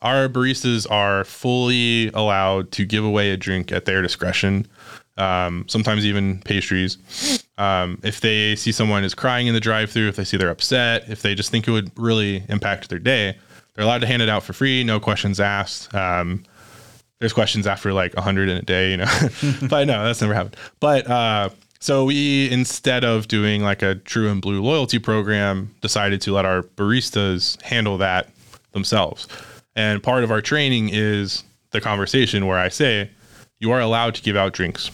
Our 0.04 0.28
baristas 0.28 0.88
are 0.90 1.24
fully 1.24 2.08
allowed 2.08 2.70
to 2.72 2.84
give 2.84 3.04
away 3.04 3.30
a 3.30 3.36
drink 3.38 3.72
at 3.72 3.86
their 3.86 4.02
discretion, 4.02 4.68
um, 5.16 5.64
sometimes 5.66 6.04
even 6.04 6.40
pastries. 6.42 6.98
Um, 7.56 7.98
if 8.02 8.20
they 8.20 8.54
see 8.54 8.70
someone 8.70 9.02
is 9.02 9.14
crying 9.14 9.46
in 9.46 9.54
the 9.54 9.60
drive-through, 9.60 10.08
if 10.08 10.16
they 10.16 10.24
see 10.24 10.36
they're 10.36 10.50
upset, 10.50 11.08
if 11.08 11.22
they 11.22 11.34
just 11.34 11.50
think 11.50 11.66
it 11.66 11.70
would 11.70 11.90
really 11.98 12.44
impact 12.50 12.90
their 12.90 12.98
day, 12.98 13.38
they're 13.74 13.84
allowed 13.84 14.02
to 14.02 14.06
hand 14.06 14.20
it 14.20 14.28
out 14.28 14.42
for 14.42 14.52
free, 14.52 14.84
no 14.84 15.00
questions 15.00 15.40
asked. 15.40 15.92
Um, 15.94 16.44
there's 17.18 17.32
questions 17.32 17.66
after 17.66 17.92
like 17.94 18.14
100 18.14 18.50
in 18.50 18.58
a 18.58 18.62
day, 18.62 18.90
you 18.90 18.98
know. 18.98 19.28
but 19.68 19.86
no, 19.86 20.04
that's 20.04 20.20
never 20.20 20.34
happened. 20.34 20.56
But 20.80 21.08
uh, 21.08 21.48
so 21.80 22.04
we, 22.04 22.50
instead 22.50 23.04
of 23.04 23.28
doing 23.28 23.62
like 23.62 23.80
a 23.80 23.94
True 23.94 24.30
and 24.30 24.42
Blue 24.42 24.62
loyalty 24.62 24.98
program, 24.98 25.74
decided 25.80 26.20
to 26.22 26.32
let 26.32 26.44
our 26.44 26.62
baristas 26.62 27.60
handle 27.62 27.96
that 27.98 28.28
themselves. 28.72 29.28
And 29.76 30.02
part 30.02 30.24
of 30.24 30.30
our 30.30 30.40
training 30.40 30.90
is 30.92 31.44
the 31.70 31.80
conversation 31.80 32.46
where 32.46 32.58
I 32.58 32.68
say, 32.68 33.10
you 33.58 33.72
are 33.72 33.80
allowed 33.80 34.14
to 34.16 34.22
give 34.22 34.36
out 34.36 34.52
drinks 34.52 34.90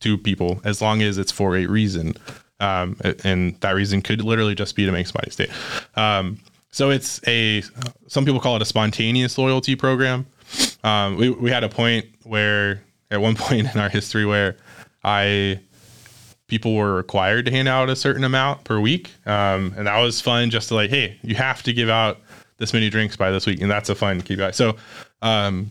to 0.00 0.16
people 0.16 0.60
as 0.64 0.80
long 0.80 1.02
as 1.02 1.18
it's 1.18 1.32
for 1.32 1.56
a 1.56 1.66
reason. 1.66 2.14
Um, 2.60 2.96
and 3.24 3.58
that 3.60 3.72
reason 3.72 4.02
could 4.02 4.22
literally 4.22 4.54
just 4.54 4.76
be 4.76 4.84
to 4.86 4.92
make 4.92 5.06
somebody 5.06 5.30
stay. 5.30 5.48
Um, 5.96 6.38
so 6.70 6.90
it's 6.90 7.20
a, 7.26 7.62
some 8.06 8.24
people 8.24 8.40
call 8.40 8.56
it 8.56 8.62
a 8.62 8.66
spontaneous 8.66 9.38
loyalty 9.38 9.74
program. 9.74 10.26
Um, 10.84 11.16
we, 11.16 11.30
we 11.30 11.50
had 11.50 11.64
a 11.64 11.68
point 11.68 12.06
where 12.24 12.82
at 13.10 13.20
one 13.20 13.34
point 13.36 13.72
in 13.74 13.80
our 13.80 13.88
history 13.88 14.24
where 14.24 14.56
I 15.02 15.60
people 16.46 16.74
were 16.74 16.94
required 16.94 17.46
to 17.46 17.50
hand 17.50 17.68
out 17.68 17.88
a 17.88 17.96
certain 17.96 18.24
amount 18.24 18.64
per 18.64 18.80
week. 18.80 19.10
Um, 19.24 19.72
and 19.76 19.86
that 19.86 19.98
was 20.00 20.20
fun 20.20 20.50
just 20.50 20.68
to 20.68 20.74
like, 20.74 20.90
hey, 20.90 21.16
you 21.22 21.36
have 21.36 21.62
to 21.62 21.72
give 21.72 21.88
out 21.88 22.20
this 22.60 22.72
many 22.72 22.88
drinks 22.88 23.16
by 23.16 23.32
this 23.32 23.46
week. 23.46 23.60
And 23.60 23.70
that's 23.70 23.88
a 23.88 23.94
fun 23.96 24.22
KPI. 24.22 24.54
So 24.54 24.76
um, 25.22 25.70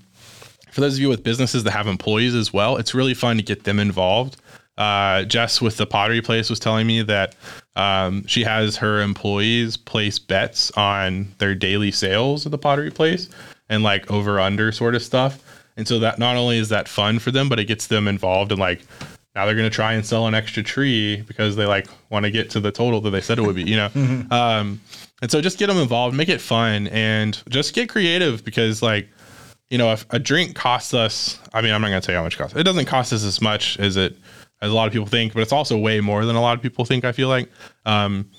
for 0.71 0.81
those 0.81 0.95
of 0.95 0.99
you 0.99 1.07
with 1.07 1.23
businesses 1.23 1.63
that 1.63 1.71
have 1.71 1.87
employees 1.87 2.35
as 2.35 2.51
well, 2.51 2.75
it's 2.75 2.93
really 2.93 3.13
fun 3.13 3.37
to 3.37 3.43
get 3.43 3.63
them 3.63 3.79
involved. 3.79 4.35
Uh, 4.77 5.23
Jess 5.23 5.61
with 5.61 5.77
the 5.77 5.85
pottery 5.85 6.21
place 6.21 6.49
was 6.49 6.59
telling 6.59 6.87
me 6.87 7.01
that 7.03 7.35
um, 7.75 8.25
she 8.27 8.43
has 8.43 8.77
her 8.77 9.01
employees 9.01 9.77
place 9.77 10.19
bets 10.19 10.71
on 10.71 11.33
their 11.37 11.53
daily 11.53 11.91
sales 11.91 12.45
at 12.45 12.51
the 12.51 12.57
pottery 12.57 12.91
place 12.91 13.29
and 13.69 13.83
like 13.83 14.09
over 14.09 14.39
under 14.39 14.71
sort 14.71 14.95
of 14.95 15.03
stuff. 15.03 15.43
And 15.77 15.87
so 15.87 15.99
that 15.99 16.17
not 16.17 16.35
only 16.35 16.57
is 16.57 16.69
that 16.69 16.87
fun 16.87 17.19
for 17.19 17.31
them, 17.31 17.49
but 17.49 17.59
it 17.59 17.65
gets 17.65 17.87
them 17.87 18.07
involved 18.07 18.51
in 18.51 18.59
like 18.59 18.81
now 19.39 19.45
they're 19.45 19.55
going 19.55 19.69
to 19.69 19.73
try 19.73 19.93
and 19.93 20.05
sell 20.05 20.27
an 20.27 20.35
extra 20.35 20.61
tree 20.61 21.21
because 21.21 21.55
they 21.55 21.65
like 21.65 21.87
want 22.09 22.25
to 22.25 22.31
get 22.31 22.49
to 22.49 22.59
the 22.59 22.73
total 22.73 22.99
that 22.99 23.11
they 23.11 23.21
said 23.21 23.39
it 23.39 23.41
would 23.43 23.55
be, 23.55 23.63
you 23.63 23.77
know? 23.77 23.89
Um, 24.31 24.81
and 25.21 25.31
so 25.31 25.41
just 25.41 25.57
get 25.57 25.67
them 25.67 25.77
involved, 25.77 26.15
make 26.15 26.27
it 26.27 26.41
fun 26.41 26.87
and 26.87 27.41
just 27.49 27.73
get 27.73 27.87
creative 27.87 28.43
because 28.43 28.81
like, 28.81 29.07
you 29.69 29.77
know, 29.77 29.93
if 29.93 30.05
a 30.09 30.19
drink 30.19 30.55
costs 30.55 30.93
us, 30.93 31.39
I 31.53 31.61
mean, 31.61 31.73
I'm 31.73 31.81
not 31.81 31.87
going 31.89 32.01
to 32.01 32.05
tell 32.05 32.13
you 32.13 32.17
how 32.17 32.23
much 32.23 32.35
it 32.35 32.37
costs. 32.37 32.57
It 32.57 32.63
doesn't 32.63 32.85
cost 32.85 33.13
us 33.13 33.23
as 33.23 33.41
much 33.41 33.79
as 33.79 33.95
it, 33.95 34.17
as 34.61 34.71
a 34.71 34.73
lot 34.73 34.87
of 34.87 34.93
people 34.93 35.07
think, 35.07 35.33
but 35.33 35.41
it's 35.41 35.53
also 35.53 35.77
way 35.77 36.01
more 36.01 36.25
than 36.25 36.35
a 36.35 36.41
lot 36.41 36.57
of 36.57 36.61
people 36.61 36.83
think, 36.83 37.05
I 37.05 37.13
feel 37.13 37.29
like. 37.29 37.49
Um, 37.85 38.29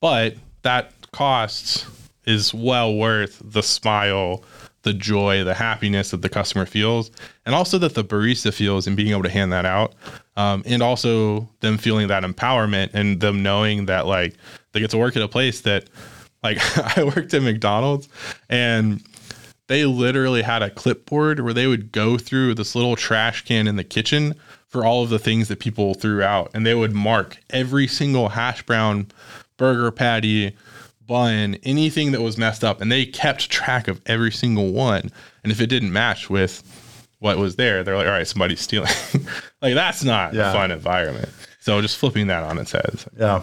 but 0.00 0.34
that 0.62 0.92
cost 1.12 1.86
is 2.26 2.52
well 2.52 2.94
worth 2.96 3.40
the 3.44 3.62
smile, 3.62 4.42
the 4.88 4.94
joy, 4.94 5.44
the 5.44 5.52
happiness 5.52 6.12
that 6.12 6.22
the 6.22 6.30
customer 6.30 6.64
feels, 6.64 7.10
and 7.44 7.54
also 7.54 7.76
that 7.76 7.94
the 7.94 8.02
barista 8.02 8.52
feels 8.52 8.86
in 8.86 8.96
being 8.96 9.10
able 9.10 9.22
to 9.22 9.28
hand 9.28 9.52
that 9.52 9.66
out. 9.66 9.94
Um, 10.34 10.62
and 10.64 10.82
also 10.82 11.46
them 11.60 11.76
feeling 11.76 12.08
that 12.08 12.22
empowerment 12.22 12.90
and 12.94 13.20
them 13.20 13.42
knowing 13.42 13.84
that 13.86 14.06
like 14.06 14.34
they 14.72 14.80
get 14.80 14.90
to 14.90 14.98
work 14.98 15.14
at 15.16 15.22
a 15.22 15.28
place 15.28 15.60
that 15.62 15.90
like 16.42 16.58
I 16.96 17.04
worked 17.04 17.34
at 17.34 17.42
McDonald's 17.42 18.08
and 18.48 19.02
they 19.66 19.84
literally 19.84 20.40
had 20.40 20.62
a 20.62 20.70
clipboard 20.70 21.40
where 21.40 21.52
they 21.52 21.66
would 21.66 21.92
go 21.92 22.16
through 22.16 22.54
this 22.54 22.74
little 22.74 22.96
trash 22.96 23.44
can 23.44 23.68
in 23.68 23.76
the 23.76 23.84
kitchen 23.84 24.34
for 24.68 24.86
all 24.86 25.02
of 25.02 25.10
the 25.10 25.18
things 25.18 25.48
that 25.48 25.58
people 25.58 25.92
threw 25.94 26.22
out 26.22 26.50
and 26.54 26.64
they 26.64 26.74
would 26.74 26.94
mark 26.94 27.36
every 27.50 27.86
single 27.86 28.30
hash 28.30 28.62
brown 28.62 29.08
burger 29.58 29.90
patty 29.90 30.56
bun 31.08 31.56
anything 31.64 32.12
that 32.12 32.20
was 32.20 32.38
messed 32.38 32.62
up 32.62 32.80
and 32.80 32.92
they 32.92 33.04
kept 33.04 33.50
track 33.50 33.88
of 33.88 34.00
every 34.06 34.30
single 34.30 34.72
one 34.72 35.10
and 35.42 35.50
if 35.50 35.60
it 35.60 35.66
didn't 35.66 35.92
match 35.92 36.30
with 36.30 36.62
what 37.18 37.36
was 37.38 37.56
there 37.56 37.82
they're 37.82 37.96
like 37.96 38.06
all 38.06 38.12
right 38.12 38.28
somebody's 38.28 38.60
stealing 38.60 38.88
like 39.62 39.74
that's 39.74 40.04
not 40.04 40.34
Yeah. 40.34 40.50
a 40.50 40.52
fun 40.52 40.70
environment 40.70 41.30
so 41.60 41.80
just 41.80 41.96
flipping 41.98 42.28
that 42.28 42.44
on 42.44 42.58
its 42.58 42.70
head 42.72 43.02
Yeah. 43.18 43.42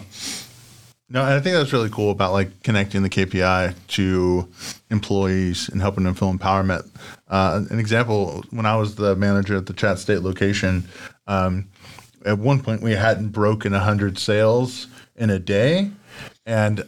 No, 1.08 1.22
and 1.22 1.34
I 1.36 1.40
think 1.40 1.56
that's 1.56 1.72
really 1.72 1.92
cool 1.92 2.10
about 2.10 2.32
like 2.32 2.64
connecting 2.64 3.04
the 3.04 3.12
KPI 3.12 3.76
to 3.90 4.50
employees 4.90 5.70
and 5.70 5.80
helping 5.80 6.04
them 6.04 6.16
feel 6.16 6.34
empowerment. 6.34 6.90
Uh, 7.28 7.62
an 7.70 7.80
example: 7.80 8.44
when 8.50 8.66
I 8.66 8.76
was 8.76 8.96
the 8.96 9.16
manager 9.16 9.56
at 9.56 9.68
the 9.68 9.74
Chat 9.74 10.00
State 10.00 10.22
location, 10.24 10.88
um, 11.28 11.68
at 12.26 12.40
one 12.40 12.60
point 12.60 12.82
we 12.82 12.94
hadn't 12.94 13.30
broken 13.30 13.72
hundred 13.72 14.18
sales 14.18 14.88
in 15.16 15.30
a 15.30 15.38
day. 15.38 15.92
And 16.46 16.84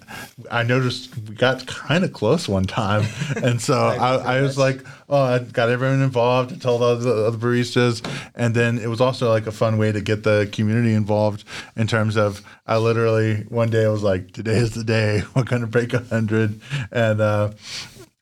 I 0.51 0.63
noticed 0.63 1.17
we 1.17 1.35
got 1.35 1.65
kind 1.65 2.03
of 2.03 2.13
close 2.13 2.47
one 2.47 2.65
time, 2.65 3.05
and 3.43 3.59
so 3.59 3.73
I, 3.75 4.37
I 4.37 4.41
was 4.41 4.57
like, 4.57 4.81
"Oh, 5.09 5.19
I 5.19 5.39
got 5.39 5.69
everyone 5.69 6.01
involved. 6.01 6.53
I 6.53 6.57
told 6.57 6.83
all 6.83 6.95
the 6.95 7.25
other 7.25 7.37
baristas, 7.37 8.07
and 8.35 8.53
then 8.53 8.77
it 8.77 8.87
was 8.87 9.01
also 9.01 9.29
like 9.29 9.47
a 9.47 9.51
fun 9.51 9.79
way 9.79 9.91
to 9.91 9.99
get 9.99 10.23
the 10.23 10.47
community 10.51 10.93
involved 10.93 11.43
in 11.75 11.87
terms 11.87 12.17
of 12.17 12.43
I 12.67 12.77
literally 12.77 13.45
one 13.49 13.71
day 13.71 13.85
I 13.85 13.89
was 13.89 14.03
like, 14.03 14.31
"Today 14.31 14.57
is 14.57 14.75
the 14.75 14.83
day 14.83 15.23
we're 15.35 15.43
going 15.43 15.61
to 15.61 15.67
break 15.67 15.91
hundred, 15.91 16.59
and 16.91 17.19
uh, 17.19 17.51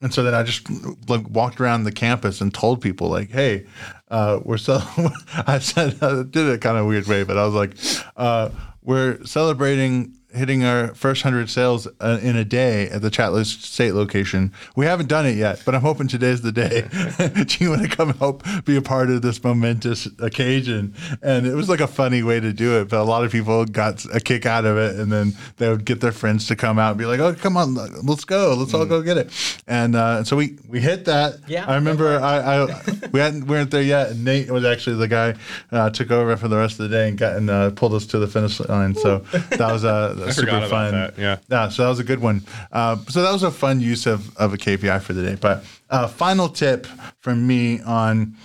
and 0.02 0.14
so 0.14 0.24
then 0.24 0.34
I 0.34 0.44
just 0.44 0.70
like 1.10 1.28
walked 1.30 1.60
around 1.60 1.84
the 1.84 1.92
campus 1.92 2.42
and 2.42 2.54
told 2.54 2.82
people 2.82 3.10
like, 3.10 3.30
"Hey, 3.30 3.66
uh, 4.10 4.40
we're 4.44 4.58
so." 4.58 4.82
I 5.48 5.60
said 5.60 6.02
I 6.02 6.24
did 6.24 6.48
it 6.48 6.62
kind 6.62 6.78
of 6.78 6.86
weird 6.86 7.08
way, 7.08 7.24
but 7.24 7.38
I 7.38 7.46
was 7.46 7.54
like, 7.54 7.76
uh, 8.16 8.50
"We're 8.82 9.24
celebrating." 9.26 10.15
Hitting 10.36 10.64
our 10.64 10.94
first 10.94 11.24
hundred 11.24 11.50
sales 11.50 11.88
uh, 12.00 12.20
in 12.22 12.36
a 12.36 12.44
day 12.44 12.90
at 12.90 13.02
the 13.02 13.10
Chatless 13.10 13.62
State 13.62 13.94
location. 13.94 14.52
We 14.76 14.86
haven't 14.86 15.08
done 15.08 15.26
it 15.26 15.36
yet, 15.36 15.62
but 15.66 15.74
I'm 15.76 15.82
hoping 15.82 16.08
today's 16.08 16.42
the 16.42 16.52
day. 16.52 16.88
Do 17.46 17.64
you 17.64 17.70
want 17.70 17.84
to 17.84 17.88
come 17.88 18.14
help 18.16 18.44
be 18.66 18.76
a 18.76 18.82
part 18.82 19.10
of 19.10 19.22
this 19.22 19.44
momentous 19.44 20.08
occasion? 20.20 20.94
And 21.22 21.48
it 21.48 21.56
was 21.56 21.70
like 21.70 21.80
a 21.80 21.88
funny 21.88 22.24
way 22.24 22.40
to 22.40 22.52
do 22.52 22.80
it, 22.82 22.90
but 22.90 23.00
a 23.00 23.04
lot 23.04 23.24
of 23.24 23.32
people 23.32 23.66
got 23.66 24.06
a 24.14 24.20
kick 24.20 24.46
out 24.46 24.66
of 24.66 24.78
it, 24.78 25.00
and 25.00 25.12
then 25.12 25.34
they 25.58 25.70
would 25.70 25.86
get 25.86 26.02
their 26.02 26.12
friends 26.12 26.48
to 26.48 26.56
come 26.56 26.78
out 26.78 26.92
and 26.92 26.98
be 26.98 27.06
like, 27.06 27.20
"Oh, 27.20 27.34
come 27.34 27.58
on, 27.58 27.76
let's 27.76 28.26
go, 28.26 28.56
let's 28.58 28.74
all 28.74 28.86
go 28.86 29.02
get 29.02 29.18
it." 29.18 29.62
And 29.68 29.96
uh, 29.96 30.24
so 30.24 30.36
we 30.36 30.58
we 30.68 30.82
hit 30.82 31.06
that. 31.06 31.40
Yeah, 31.48 31.66
I 31.66 31.76
remember 31.76 32.20
I, 32.20 32.64
I 32.64 32.82
we 33.12 33.20
hadn't 33.20 33.46
we 33.46 33.56
weren't 33.56 33.72
there 33.72 33.82
yet. 33.82 34.12
And 34.12 34.26
Nate 34.26 34.52
was 34.52 34.66
actually 34.66 34.98
the 34.98 35.08
guy 35.08 35.36
uh, 35.72 35.90
took 35.90 36.12
over 36.12 36.36
for 36.38 36.48
the 36.48 36.58
rest 36.58 36.80
of 36.80 36.90
the 36.90 36.96
day 36.96 37.10
and 37.10 37.18
got 37.18 37.36
and 37.36 37.50
uh, 37.50 37.72
pulled 37.72 37.94
us 37.94 38.06
to 38.08 38.20
the 38.20 38.28
finish 38.28 38.60
line. 38.60 38.96
So 38.96 39.20
that 39.50 39.72
was 39.72 39.86
uh, 40.28 40.32
super 40.32 40.48
forgot 40.48 40.64
about 40.64 40.70
fun. 40.70 40.92
that, 40.94 41.18
yeah. 41.18 41.38
yeah. 41.50 41.70
So 41.70 41.84
that 41.84 41.90
was 41.90 42.00
a 42.00 42.04
good 42.04 42.20
one. 42.20 42.44
Uh, 42.72 42.98
so 43.10 43.22
that 43.22 43.32
was 43.32 43.44
a 43.44 43.52
fun 43.52 43.80
use 43.80 44.06
of 44.06 44.36
of 44.38 44.54
a 44.54 44.58
KPI 44.58 45.02
for 45.02 45.14
the 45.14 45.24
day. 45.24 45.36
But 45.36 45.64
uh, 45.90 46.08
final 46.08 46.50
tip 46.50 46.88
from 47.20 47.46
me 47.46 47.82
on 47.82 48.36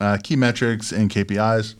uh, 0.00 0.18
key 0.22 0.36
metrics 0.36 0.92
and 0.92 1.10
KPIs 1.10 1.74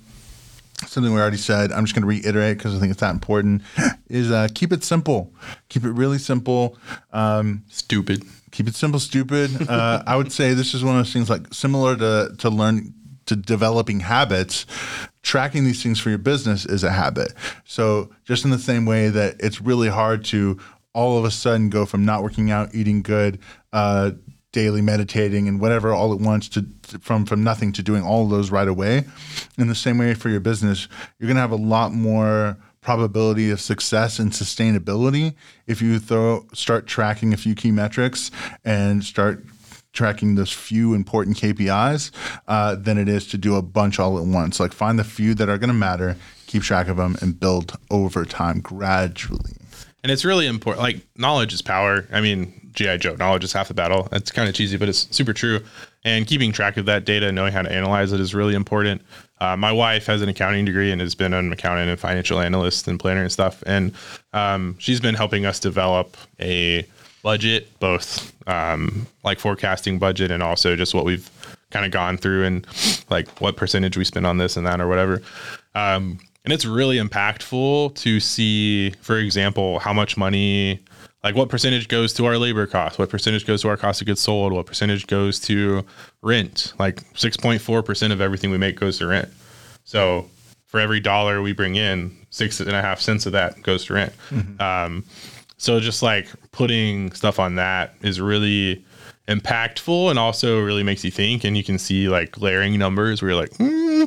something 0.87 1.15
we 1.15 1.19
already 1.19 1.39
said. 1.39 1.73
I'm 1.73 1.87
just 1.87 1.95
going 1.95 2.03
to 2.03 2.09
reiterate 2.09 2.59
because 2.59 2.77
I 2.77 2.79
think 2.79 2.91
it's 2.91 3.01
that 3.01 3.13
important. 3.13 3.63
Is 4.09 4.31
uh, 4.31 4.49
keep 4.55 4.73
it 4.73 4.85
simple. 4.85 5.33
Keep 5.71 5.85
it 5.85 5.93
really 5.93 6.19
simple. 6.19 6.77
Um, 7.13 7.65
stupid 7.69 8.23
keep 8.57 8.69
it 8.69 8.75
simple, 8.75 8.99
stupid. 8.99 9.51
Uh, 9.69 10.03
I 10.07 10.17
would 10.17 10.33
say 10.33 10.55
this 10.55 10.75
is 10.75 10.85
one 10.85 10.97
of 10.97 11.05
those 11.05 11.13
things 11.13 11.29
like 11.29 11.53
similar 11.53 11.97
to 11.97 12.35
to 12.39 12.51
learn 12.51 12.95
to 13.27 13.37
developing 13.37 14.01
habits. 14.01 14.67
Tracking 15.23 15.65
these 15.65 15.83
things 15.83 15.99
for 15.99 16.09
your 16.09 16.19
business 16.19 16.65
is 16.65 16.85
a 16.85 16.93
habit. 16.93 17.33
So 17.65 18.11
just 18.25 18.45
in 18.45 18.51
the 18.51 18.59
same 18.59 18.87
way 18.87 19.09
that 19.09 19.37
it's 19.41 19.61
really 19.61 19.89
hard 19.89 20.25
to 20.27 20.59
all 20.93 21.19
of 21.19 21.25
a 21.25 21.31
sudden 21.31 21.69
go 21.69 21.85
from 21.85 22.05
not 22.05 22.23
working 22.23 22.51
out, 22.51 22.75
eating 22.75 23.03
good, 23.03 23.39
uh, 23.73 24.13
daily 24.53 24.81
meditating, 24.81 25.47
and 25.49 25.61
whatever 25.61 25.93
all 25.93 26.15
at 26.15 26.21
once 26.21 26.49
to 26.49 26.63
to- 26.89 26.99
from 27.01 27.27
from 27.27 27.45
nothing 27.45 27.73
to 27.73 27.83
doing 27.83 28.03
all 28.03 28.27
those 28.29 28.51
right 28.51 28.69
away. 28.69 29.05
In 29.59 29.67
the 29.69 29.75
same 29.75 29.99
way 29.99 30.15
for 30.15 30.31
your 30.31 30.41
business, 30.41 30.89
you're 31.19 31.29
gonna 31.29 31.41
have 31.41 31.51
a 31.51 31.57
lot 31.57 31.93
more 31.93 32.57
probability 32.81 33.51
of 33.51 33.61
success 33.61 34.21
and 34.21 34.31
sustainability 34.31 35.35
if 35.67 35.83
you 35.83 35.99
throw 35.99 36.47
start 36.55 36.87
tracking 36.87 37.35
a 37.35 37.37
few 37.37 37.55
key 37.55 37.73
metrics 37.73 38.31
and 38.65 39.03
start 39.05 39.45
tracking 39.97 40.37
those 40.37 40.53
few 40.53 40.95
important 40.95 41.37
KPIs 41.37 42.13
uh, 42.47 42.77
than 42.77 42.99
it 42.99 43.09
is 43.09 43.27
to 43.29 43.39
do 43.39 43.57
a 43.57 43.63
bunch 43.63 43.99
all 43.99 44.19
at 44.19 44.25
once. 44.27 44.61
Like 44.61 44.73
find 44.73 44.99
the 44.99 45.05
few 45.05 45.35
that 45.35 45.49
are 45.49 45.59
going 45.59 45.69
to 45.69 45.75
matter, 45.75 46.17
keep 46.47 46.63
track 46.63 46.87
of 46.89 46.97
them, 46.99 47.17
and 47.21 47.39
build 47.41 47.77
over 47.91 48.25
time 48.25 48.61
gradually. 48.61 49.55
and 50.05 50.13
it's 50.13 50.25
really 50.25 50.47
important 50.47 50.83
like 50.83 51.01
knowledge 51.17 51.53
is 51.53 51.63
power. 51.63 52.07
I 52.13 52.21
mean 52.21 52.71
G.I. 52.75 52.99
Joe 52.99 53.17
knowledge 53.17 53.43
is 53.43 53.53
half 53.53 53.69
the 53.69 53.75
battle. 53.75 54.07
It's 54.13 54.31
kind 54.31 54.49
of 54.49 54.55
cheesy 54.55 54.77
but 54.77 54.89
it's 54.89 55.09
super 55.11 55.33
true. 55.33 55.61
And 56.05 56.27
keeping 56.27 56.53
track 56.53 56.77
of 56.77 56.87
that 56.87 57.05
data 57.05 57.33
knowing 57.33 57.53
how 57.53 57.63
to 57.63 57.73
analyze 57.73 58.13
it 58.13 58.21
is 58.21 58.35
really 58.35 58.55
important. 58.55 59.03
Uh, 59.41 59.57
my 59.57 59.73
wife 59.73 60.07
has 60.07 60.23
an 60.23 60.29
accounting 60.29 60.65
degree 60.65 60.93
and 60.93 61.01
has 61.01 61.15
been 61.15 61.35
an 61.35 61.53
accountant 61.53 61.91
and 61.91 61.99
financial 61.99 62.39
analyst 62.41 62.87
and 62.89 62.99
planner 63.01 63.23
and 63.23 63.33
stuff. 63.33 63.63
And 63.67 63.93
um, 64.33 64.77
she's 64.79 65.01
been 65.01 65.15
helping 65.15 65.45
us 65.45 65.59
develop 65.59 66.17
a 66.41 66.87
budget 67.27 67.77
both 67.81 68.33
um, 68.47 69.05
like 69.25 69.41
forecasting 69.41 69.99
budget 69.99 70.31
and 70.31 70.45
also 70.45 70.77
just 70.77 70.95
what 70.95 71.05
we've 71.05 71.29
kind 71.73 71.85
of 71.85 71.91
gone 71.91 72.17
through 72.17 72.45
and 72.45 72.65
like 73.11 73.27
what 73.41 73.57
percentage 73.57 73.97
we 73.97 74.05
spend 74.05 74.25
on 74.25 74.39
this 74.39 74.57
and 74.57 74.65
that 74.65 74.81
or 74.81 74.87
whatever. 74.87 75.21
Um, 75.75 76.21
and 76.45 76.53
it's 76.53 76.65
really 76.65 76.99
impactful 76.99 77.97
to 77.97 78.21
see 78.21 78.91
for 79.01 79.19
example 79.19 79.81
how 79.81 79.93
much 79.93 80.17
money 80.17 80.85
like 81.25 81.35
what 81.35 81.49
percentage 81.49 81.89
goes 81.89 82.13
to 82.13 82.27
our 82.27 82.39
labor 82.39 82.65
cost 82.65 82.97
what 82.97 83.11
percentage 83.11 83.45
goes 83.45 83.63
to 83.63 83.69
our 83.71 83.77
cost 83.77 84.01
of 84.01 84.07
goods 84.07 84.21
sold 84.21 84.53
what 84.53 84.67
percentage 84.67 85.09
goes 85.09 85.41
to 85.41 85.85
rent. 86.23 86.75
Like 86.79 87.03
6.4% 87.15 88.13
of 88.13 88.21
everything 88.21 88.53
we 88.53 88.59
make 88.59 88.79
goes 88.79 88.99
to 88.99 89.07
rent. 89.09 89.29
So 89.83 90.31
for 90.67 90.79
every 90.79 91.01
dollar 91.01 91.43
we 91.43 91.53
bring 91.53 91.75
in 91.75 92.17
six 92.31 92.61
and 92.61 92.71
a 92.71 92.83
half 92.83 93.01
cents 93.01 93.27
of 93.27 93.33
that 93.33 93.61
goes 93.63 93.85
to 93.87 93.95
rent. 93.95 94.13
Um, 94.61 95.03
so 95.57 95.81
just 95.81 96.03
like 96.03 96.29
putting 96.53 97.13
stuff 97.13 97.39
on 97.39 97.55
that 97.57 97.95
is 98.03 98.21
really 98.21 98.85
impactful 99.29 100.11
and 100.11 100.19
also 100.19 100.61
really 100.61 100.83
makes 100.83 101.05
you 101.05 101.11
think 101.11 101.45
and 101.45 101.57
you 101.57 101.65
can 101.65 101.79
see 101.79 102.09
like 102.09 102.31
glaring 102.31 102.79
numbers 102.79 103.21
where 103.21 103.33
you're 103.33 103.41
like 103.41 103.55
hmm, 103.57 104.05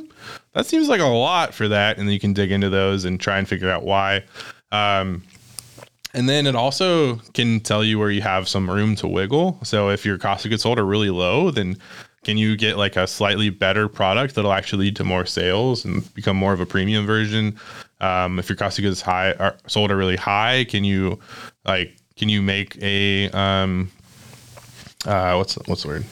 that 0.53 0.65
seems 0.65 0.88
like 0.88 1.01
a 1.01 1.05
lot 1.05 1.53
for 1.53 1.67
that 1.67 1.97
and 1.97 2.07
then 2.07 2.13
you 2.13 2.19
can 2.19 2.33
dig 2.33 2.51
into 2.51 2.69
those 2.69 3.05
and 3.05 3.19
try 3.19 3.38
and 3.38 3.47
figure 3.47 3.69
out 3.69 3.83
why. 3.83 4.23
Um, 4.71 5.23
and 6.13 6.27
then 6.27 6.47
it 6.47 6.55
also 6.55 7.17
can 7.33 7.59
tell 7.59 7.83
you 7.83 7.99
where 7.99 8.09
you 8.09 8.21
have 8.21 8.47
some 8.47 8.69
room 8.69 8.95
to 8.95 9.07
wiggle. 9.07 9.59
So 9.63 9.89
if 9.89 10.05
your 10.05 10.17
cost 10.17 10.45
of 10.45 10.49
goods 10.51 10.63
sold 10.63 10.79
are 10.79 10.85
really 10.85 11.09
low 11.09 11.51
then 11.51 11.77
can 12.23 12.38
you 12.38 12.55
get 12.57 12.77
like 12.77 12.95
a 12.95 13.07
slightly 13.07 13.49
better 13.49 13.88
product 13.88 14.35
that'll 14.35 14.53
actually 14.53 14.85
lead 14.85 14.95
to 14.97 15.03
more 15.03 15.25
sales 15.25 15.85
and 15.85 16.13
become 16.13 16.38
more 16.38 16.53
of 16.53 16.59
a 16.59 16.65
premium 16.65 17.05
version 17.05 17.57
um, 18.01 18.39
if 18.39 18.49
your 18.49 18.55
cost 18.55 18.79
of 18.79 18.83
goods 18.83 19.01
high 19.01 19.33
are 19.33 19.57
sold 19.67 19.91
are 19.91 19.97
really 19.97 20.15
high 20.15 20.65
can 20.65 20.83
you 20.83 21.19
like 21.65 21.95
can 22.15 22.29
you 22.29 22.41
make 22.41 22.77
a 22.81 23.29
um, 23.29 23.89
uh, 25.05 25.35
what's 25.35 25.55
what's 25.67 25.83
the 25.83 25.88
word? 25.88 26.05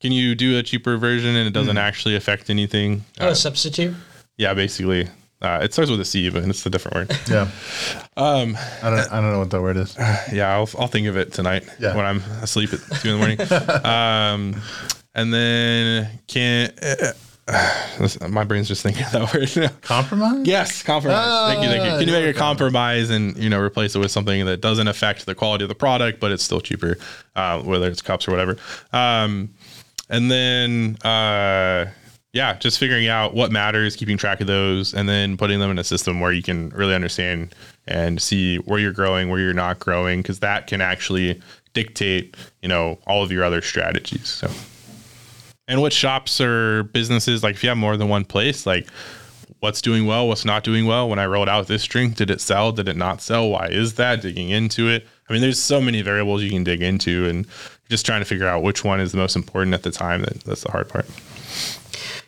Can 0.00 0.12
you 0.12 0.34
do 0.34 0.58
a 0.58 0.62
cheaper 0.62 0.98
version 0.98 1.34
and 1.34 1.48
it 1.48 1.52
doesn't 1.52 1.78
actually 1.78 2.16
affect 2.16 2.50
anything? 2.50 3.04
Oh, 3.18 3.28
a 3.30 3.34
substitute. 3.34 3.94
Yeah, 4.36 4.52
basically. 4.52 5.08
Uh, 5.40 5.60
it 5.62 5.72
starts 5.72 5.90
with 5.90 6.00
a 6.00 6.04
C, 6.04 6.28
but 6.30 6.44
it's 6.44 6.64
a 6.66 6.70
different 6.70 6.94
word. 6.94 7.18
Yeah. 7.28 7.48
Um, 8.18 8.56
I 8.82 8.88
don't. 8.88 9.12
I 9.12 9.20
don't 9.20 9.30
know 9.32 9.38
what 9.40 9.50
that 9.50 9.60
word 9.60 9.76
is. 9.76 9.94
yeah, 10.32 10.54
I'll, 10.54 10.68
I'll 10.78 10.86
think 10.86 11.06
of 11.06 11.18
it 11.18 11.34
tonight 11.34 11.68
Yeah. 11.78 11.94
when 11.94 12.06
I'm 12.06 12.22
asleep 12.40 12.72
at 12.72 12.80
two 13.00 13.10
in 13.10 13.18
the 13.18 13.18
morning. 13.18 13.40
um, 13.84 14.62
and 15.14 15.34
then 15.34 16.18
can 16.26 16.72
uh, 16.82 16.94
uh, 17.08 17.12
my 18.28 18.42
brain's 18.42 18.66
just 18.66 18.82
thinking 18.82 19.04
that 19.12 19.32
word 19.32 19.56
now. 19.56 19.70
Compromise? 19.82 20.46
Yes, 20.46 20.82
compromise. 20.82 21.52
thank 21.52 21.62
you, 21.62 21.68
thank 21.68 21.84
you. 21.84 21.98
Can 21.98 22.08
you 22.08 22.12
make 22.12 22.34
a 22.34 22.38
compromise 22.38 23.10
and 23.10 23.36
you 23.36 23.48
know 23.48 23.60
replace 23.60 23.94
it 23.94 24.00
with 24.00 24.10
something 24.10 24.44
that 24.46 24.60
doesn't 24.60 24.88
affect 24.88 25.26
the 25.26 25.34
quality 25.34 25.64
of 25.64 25.68
the 25.68 25.74
product, 25.74 26.18
but 26.18 26.32
it's 26.32 26.42
still 26.42 26.60
cheaper, 26.60 26.98
uh, 27.36 27.60
whether 27.62 27.88
it's 27.88 28.02
cups 28.02 28.26
or 28.26 28.32
whatever. 28.32 28.56
Um, 28.92 29.50
and 30.08 30.28
then 30.28 30.96
uh, 31.04 31.86
yeah, 32.32 32.54
just 32.58 32.80
figuring 32.80 33.06
out 33.06 33.32
what 33.32 33.52
matters, 33.52 33.94
keeping 33.94 34.16
track 34.16 34.40
of 34.40 34.48
those, 34.48 34.92
and 34.92 35.08
then 35.08 35.36
putting 35.36 35.60
them 35.60 35.70
in 35.70 35.78
a 35.78 35.84
system 35.84 36.18
where 36.18 36.32
you 36.32 36.42
can 36.42 36.70
really 36.70 36.94
understand 36.94 37.54
and 37.86 38.20
see 38.20 38.56
where 38.58 38.80
you're 38.80 38.92
growing, 38.92 39.28
where 39.28 39.38
you're 39.38 39.54
not 39.54 39.78
growing, 39.78 40.20
because 40.20 40.40
that 40.40 40.66
can 40.66 40.80
actually 40.80 41.40
dictate 41.74 42.36
you 42.60 42.68
know 42.68 42.98
all 43.06 43.22
of 43.22 43.30
your 43.30 43.44
other 43.44 43.62
strategies. 43.62 44.28
So. 44.28 44.50
And 45.68 45.80
what 45.80 45.92
shops 45.92 46.40
or 46.40 46.84
businesses 46.84 47.42
like 47.42 47.56
if 47.56 47.62
you 47.62 47.68
have 47.68 47.78
more 47.78 47.96
than 47.96 48.08
one 48.08 48.24
place, 48.24 48.66
like 48.66 48.86
what's 49.60 49.80
doing 49.82 50.06
well, 50.06 50.28
what's 50.28 50.44
not 50.44 50.62
doing 50.62 50.86
well. 50.86 51.08
When 51.08 51.18
I 51.18 51.26
rolled 51.26 51.48
out 51.48 51.66
this 51.66 51.84
drink, 51.84 52.16
did 52.16 52.30
it 52.30 52.40
sell? 52.40 52.72
Did 52.72 52.88
it 52.88 52.96
not 52.96 53.20
sell? 53.20 53.48
Why 53.50 53.66
is 53.66 53.94
that? 53.94 54.22
Digging 54.22 54.50
into 54.50 54.88
it. 54.88 55.06
I 55.28 55.32
mean, 55.32 55.42
there's 55.42 55.58
so 55.58 55.80
many 55.80 56.02
variables 56.02 56.42
you 56.42 56.50
can 56.50 56.62
dig 56.62 56.82
into, 56.82 57.28
and 57.28 57.46
just 57.88 58.06
trying 58.06 58.20
to 58.20 58.24
figure 58.24 58.46
out 58.46 58.62
which 58.62 58.84
one 58.84 59.00
is 59.00 59.10
the 59.10 59.18
most 59.18 59.34
important 59.34 59.74
at 59.74 59.82
the 59.82 59.90
time. 59.90 60.22
That, 60.22 60.40
that's 60.44 60.62
the 60.62 60.70
hard 60.70 60.88
part. 60.88 61.06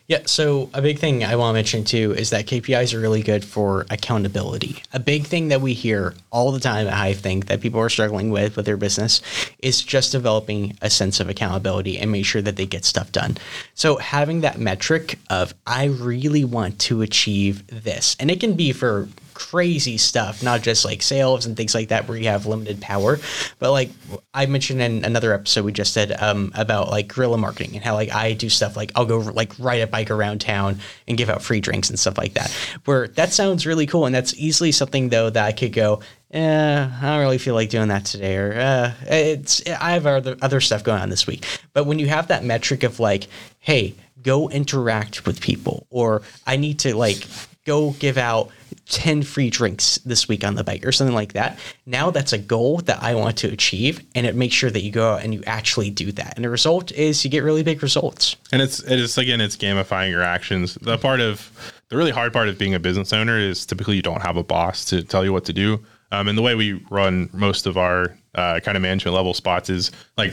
Yeah, 0.09 0.21
so 0.25 0.71
a 0.73 0.81
big 0.81 0.99
thing 0.99 1.23
I 1.23 1.37
want 1.37 1.51
to 1.51 1.59
mention 1.59 1.85
too 1.85 2.14
is 2.14 2.31
that 2.31 2.47
KPIs 2.47 2.94
are 2.94 2.99
really 2.99 3.23
good 3.23 3.44
for 3.44 3.85
accountability. 3.90 4.83
A 4.94 4.99
big 4.99 5.27
thing 5.27 5.49
that 5.49 5.61
we 5.61 5.75
hear 5.75 6.14
all 6.31 6.51
the 6.51 6.61
time 6.61 6.87
Hive 6.87 7.18
Think 7.18 7.44
that 7.47 7.61
people 7.61 7.79
are 7.79 7.90
struggling 7.90 8.31
with 8.31 8.57
with 8.57 8.64
their 8.64 8.79
business 8.79 9.21
is 9.59 9.83
just 9.83 10.12
developing 10.12 10.79
a 10.81 10.88
sense 10.88 11.21
of 11.21 11.29
accountability 11.29 11.99
and 11.99 12.11
make 12.11 12.25
sure 12.25 12.40
that 12.40 12.57
they 12.57 12.64
get 12.64 12.87
stuff 12.87 13.12
done. 13.12 13.37
So 13.75 13.99
having 13.99 14.40
that 14.40 14.59
metric 14.59 15.18
of 15.29 15.53
I 15.66 15.85
really 15.85 16.44
want 16.44 16.79
to 16.81 17.03
achieve 17.03 17.66
this, 17.66 18.16
and 18.18 18.31
it 18.31 18.40
can 18.40 18.55
be 18.55 18.73
for 18.73 19.11
crazy 19.38 19.96
stuff, 19.96 20.42
not 20.42 20.62
just 20.62 20.85
like 20.85 21.01
sales 21.01 21.46
and 21.46 21.57
things 21.57 21.72
like 21.72 21.88
that 21.88 22.09
where 22.09 22.18
you 22.18 22.27
have 22.27 22.44
limited 22.44 22.81
power. 22.81 23.20
But 23.61 23.70
like 23.70 23.90
I 24.35 24.46
mentioned 24.46 24.83
in 24.83 25.05
another 25.05 25.33
episode 25.33 25.64
we 25.64 25.70
just 25.70 25.94
did 25.94 26.11
um, 26.20 26.51
about 26.57 26.90
like 26.90 27.07
guerrilla 27.07 27.38
marketing 27.38 27.77
and 27.77 27.85
how 27.85 27.94
like 27.94 28.12
I 28.12 28.33
do 28.33 28.48
stuff 28.48 28.77
like 28.77 28.90
I'll 28.96 29.07
go 29.07 29.18
like 29.18 29.53
ride 29.61 29.81
a 29.81 29.87
bike 29.87 30.11
around 30.11 30.40
town 30.40 30.81
and 31.07 31.16
give 31.16 31.31
out 31.31 31.40
free 31.40 31.61
drinks 31.61 31.88
and 31.88 31.96
stuff 31.96 32.18
like 32.18 32.35
that. 32.35 32.51
Where 32.85 33.07
that 33.09 33.33
sounds 33.33 33.64
really 33.64 33.87
cool 33.87 34.07
and 34.07 34.14
that's 34.14 34.35
easily 34.35 34.72
something 34.72 35.09
though 35.09 35.31
that 35.31 35.44
I 35.44 35.53
could 35.53 35.72
go. 35.72 36.01
Eh, 36.33 36.88
I 37.01 37.01
don't 37.01 37.20
really 37.20 37.38
feel 37.38 37.55
like 37.55 37.70
doing 37.70 37.88
that 37.88 38.05
today, 38.05 38.37
or 38.37 38.53
uh, 38.53 38.92
it's 39.07 39.66
I 39.66 39.92
have 39.92 40.05
other 40.05 40.37
other 40.42 40.61
stuff 40.61 40.85
going 40.85 41.01
on 41.01 41.09
this 41.09 41.27
week. 41.27 41.46
But 41.72 41.85
when 41.85 41.98
you 41.98 42.09
have 42.09 42.29
that 42.29 42.44
metric 42.44 42.83
of 42.83 43.01
like, 43.01 43.29
hey, 43.61 43.94
go 44.20 44.51
interact 44.51 45.24
with 45.24 45.40
people, 45.40 45.87
or 45.88 46.20
I 46.46 46.57
need 46.57 46.81
to 46.81 46.94
like 46.94 47.24
go 47.64 47.92
give 47.92 48.18
out 48.18 48.51
10 48.88 49.22
free 49.22 49.51
drinks 49.51 49.96
this 49.98 50.29
week 50.29 50.44
on 50.44 50.55
the 50.55 50.64
bike 50.64 50.85
or 50.85 50.92
something 50.92 51.14
like 51.14 51.35
that. 51.35 51.59
Now 51.87 52.11
that's 52.11 52.33
a 52.33 52.38
goal 52.38 52.79
that 52.79 53.03
I 53.03 53.14
want 53.14 53.37
to 53.38 53.48
achieve 53.48 54.05
and 54.14 54.27
it 54.27 54.35
makes 54.35 54.55
sure 54.55 54.70
that 54.70 54.83
you 54.83 54.90
go 54.90 55.14
out 55.14 55.22
and 55.22 55.35
you 55.35 55.42
actually 55.46 55.90
do 55.90 56.11
that. 56.12 56.35
And 56.37 56.44
the 56.44 56.51
result 56.51 56.90
is 56.92 57.22
you 57.24 57.31
get 57.31 57.44
really 57.44 57.62
big 57.62 57.83
results. 57.83 58.37
And 58.53 58.62
it's 58.62 58.81
it's 58.81 59.18
again 59.18 59.40
it's 59.40 59.57
gamifying 59.57 60.11
your 60.11 60.22
actions. 60.22 60.74
The 60.81 60.98
part 60.98 61.20
of 61.20 61.51
the 61.88 61.96
really 61.96 62.11
hard 62.11 62.33
part 62.33 62.48
of 62.48 62.59
being 62.59 62.74
a 62.74 62.81
business 62.81 63.12
owner 63.12 63.38
is 63.38 63.66
typically 63.66 63.96
you 63.96 64.03
don't 64.03 64.22
have 64.22 64.37
a 64.37 64.42
boss 64.42 64.85
to 64.87 65.03
tell 65.03 65.24
you 65.24 65.33
what 65.33 65.44
to 65.46 65.53
do. 65.53 65.85
Um, 66.11 66.29
and 66.29 66.38
the 66.38 66.42
way 66.42 66.55
we 66.55 66.72
run 66.90 67.29
most 67.33 67.66
of 67.66 67.77
our 67.77 68.16
uh, 68.35 68.61
kind 68.61 68.77
of 68.77 68.83
management 68.83 69.14
level 69.14 69.35
spots 69.35 69.68
is 69.68 69.90
like 70.16 70.33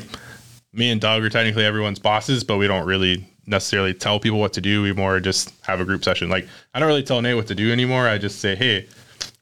me 0.71 0.91
and 0.91 1.01
Doug 1.01 1.23
are 1.23 1.29
technically 1.29 1.65
everyone's 1.65 1.99
bosses, 1.99 2.43
but 2.43 2.57
we 2.57 2.67
don't 2.67 2.85
really 2.85 3.27
necessarily 3.47 3.93
tell 3.93 4.19
people 4.19 4.39
what 4.39 4.53
to 4.53 4.61
do. 4.61 4.81
We 4.81 4.93
more 4.93 5.19
just 5.19 5.53
have 5.65 5.79
a 5.79 5.85
group 5.85 6.03
session. 6.03 6.29
Like 6.29 6.47
I 6.73 6.79
don't 6.79 6.87
really 6.87 7.03
tell 7.03 7.21
Nate 7.21 7.35
what 7.35 7.47
to 7.47 7.55
do 7.55 7.71
anymore. 7.71 8.07
I 8.07 8.17
just 8.17 8.39
say, 8.39 8.55
hey, 8.55 8.87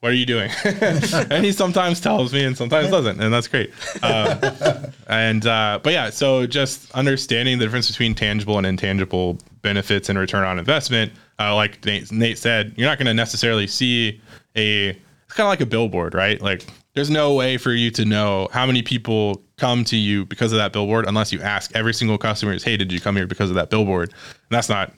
what 0.04 0.12
are 0.12 0.16
you 0.16 0.26
doing? 0.26 0.52
and 0.66 1.46
he 1.46 1.54
sometimes 1.54 2.02
tells 2.02 2.34
me 2.34 2.44
and 2.44 2.58
sometimes 2.58 2.90
doesn't, 2.90 3.22
and 3.22 3.34
that's 3.34 3.48
great. 3.48 3.72
Uh, 4.02 4.88
and 5.08 5.48
uh, 5.48 5.80
but 5.82 5.94
yeah, 5.94 6.10
so 6.10 6.46
just 6.46 6.92
understanding 6.92 7.58
the 7.58 7.66
difference 7.66 7.90
between 7.90 8.14
tangible 8.14 8.58
and 8.58 8.68
intangible 8.68 9.38
benefits 9.62 10.10
and 10.10 10.20
return 10.20 10.44
on 10.44 10.60
investment. 10.60 11.14
Uh, 11.40 11.56
like 11.56 11.84
Nate, 11.86 12.12
Nate 12.12 12.38
said, 12.38 12.74
you're 12.76 12.88
not 12.88 12.98
going 12.98 13.08
to 13.08 13.14
necessarily 13.14 13.66
see 13.66 14.22
a. 14.58 14.90
It's 14.90 15.38
kind 15.38 15.48
of 15.48 15.52
like 15.52 15.62
a 15.62 15.66
billboard, 15.66 16.14
right? 16.14 16.40
Like 16.42 16.66
there's 16.96 17.10
no 17.10 17.34
way 17.34 17.58
for 17.58 17.72
you 17.72 17.90
to 17.92 18.04
know 18.04 18.50
how 18.52 18.66
many 18.66 18.82
people 18.82 19.42
come 19.64 19.86
to 19.86 19.96
you 19.96 20.26
because 20.26 20.52
of 20.52 20.58
that 20.58 20.74
billboard 20.74 21.08
unless 21.08 21.32
you 21.32 21.40
ask 21.42 21.74
every 21.74 21.94
single 21.94 22.18
customer, 22.18 22.52
is, 22.52 22.64
"Hey, 22.64 22.76
did 22.76 22.92
you 22.92 23.00
come 23.00 23.16
here 23.16 23.26
because 23.26 23.50
of 23.50 23.56
that 23.56 23.70
billboard?" 23.70 24.10
And 24.10 24.50
that's 24.50 24.68
not 24.68 24.92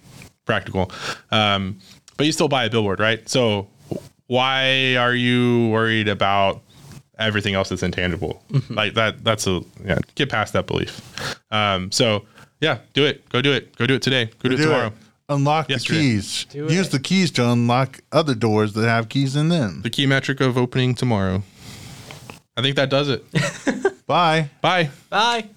practical. 0.45 0.91
Um, 1.32 1.78
but 2.17 2.25
you 2.25 2.32
still 2.32 2.47
buy 2.47 2.65
a 2.65 2.69
billboard, 2.69 2.99
right? 2.99 3.28
So 3.30 3.67
why 4.25 4.95
are 4.95 5.13
you 5.13 5.69
worried 5.69 6.08
about 6.08 6.63
everything 7.19 7.54
else 7.54 7.69
that's 7.69 7.84
intangible? 7.84 8.43
Like 8.69 8.95
that. 8.95 9.23
That's 9.23 9.45
a 9.45 9.62
yeah. 9.86 9.99
Get 10.15 10.30
past 10.30 10.54
that 10.54 10.65
belief. 10.65 10.99
Um, 11.51 11.91
so 11.91 12.25
yeah, 12.60 12.80
do 12.93 13.06
it. 13.06 13.30
Go 13.30 13.41
do 13.43 13.54
it. 13.54 13.75
Go 13.75 13.86
do 13.86 13.93
it 13.93 14.01
today. 14.01 14.32
Go 14.39 14.49
do, 14.49 14.56
it 14.56 14.62
tomorrow. 14.63 14.88
it. 14.88 14.93
Unlock 15.30 15.69
Yesterday. 15.69 15.99
the 15.99 16.04
keys. 16.04 16.45
Use 16.54 16.89
the 16.89 16.99
keys 16.99 17.32
to 17.32 17.47
unlock 17.49 17.99
other 18.12 18.34
doors 18.34 18.73
that 18.73 18.88
have 18.88 19.10
keys 19.10 19.36
in 19.36 19.49
them. 19.49 19.82
The 19.84 19.89
key 19.89 20.06
metric 20.06 20.39
of 20.41 20.58
opening 20.58 20.95
tomorrow. 20.95 21.43
I 22.57 22.61
think 22.61 22.75
that 22.77 22.89
does 22.89 23.09
it. 23.09 23.25
Bye. 24.07 24.49
Bye. 24.61 24.89
Bye. 25.09 25.49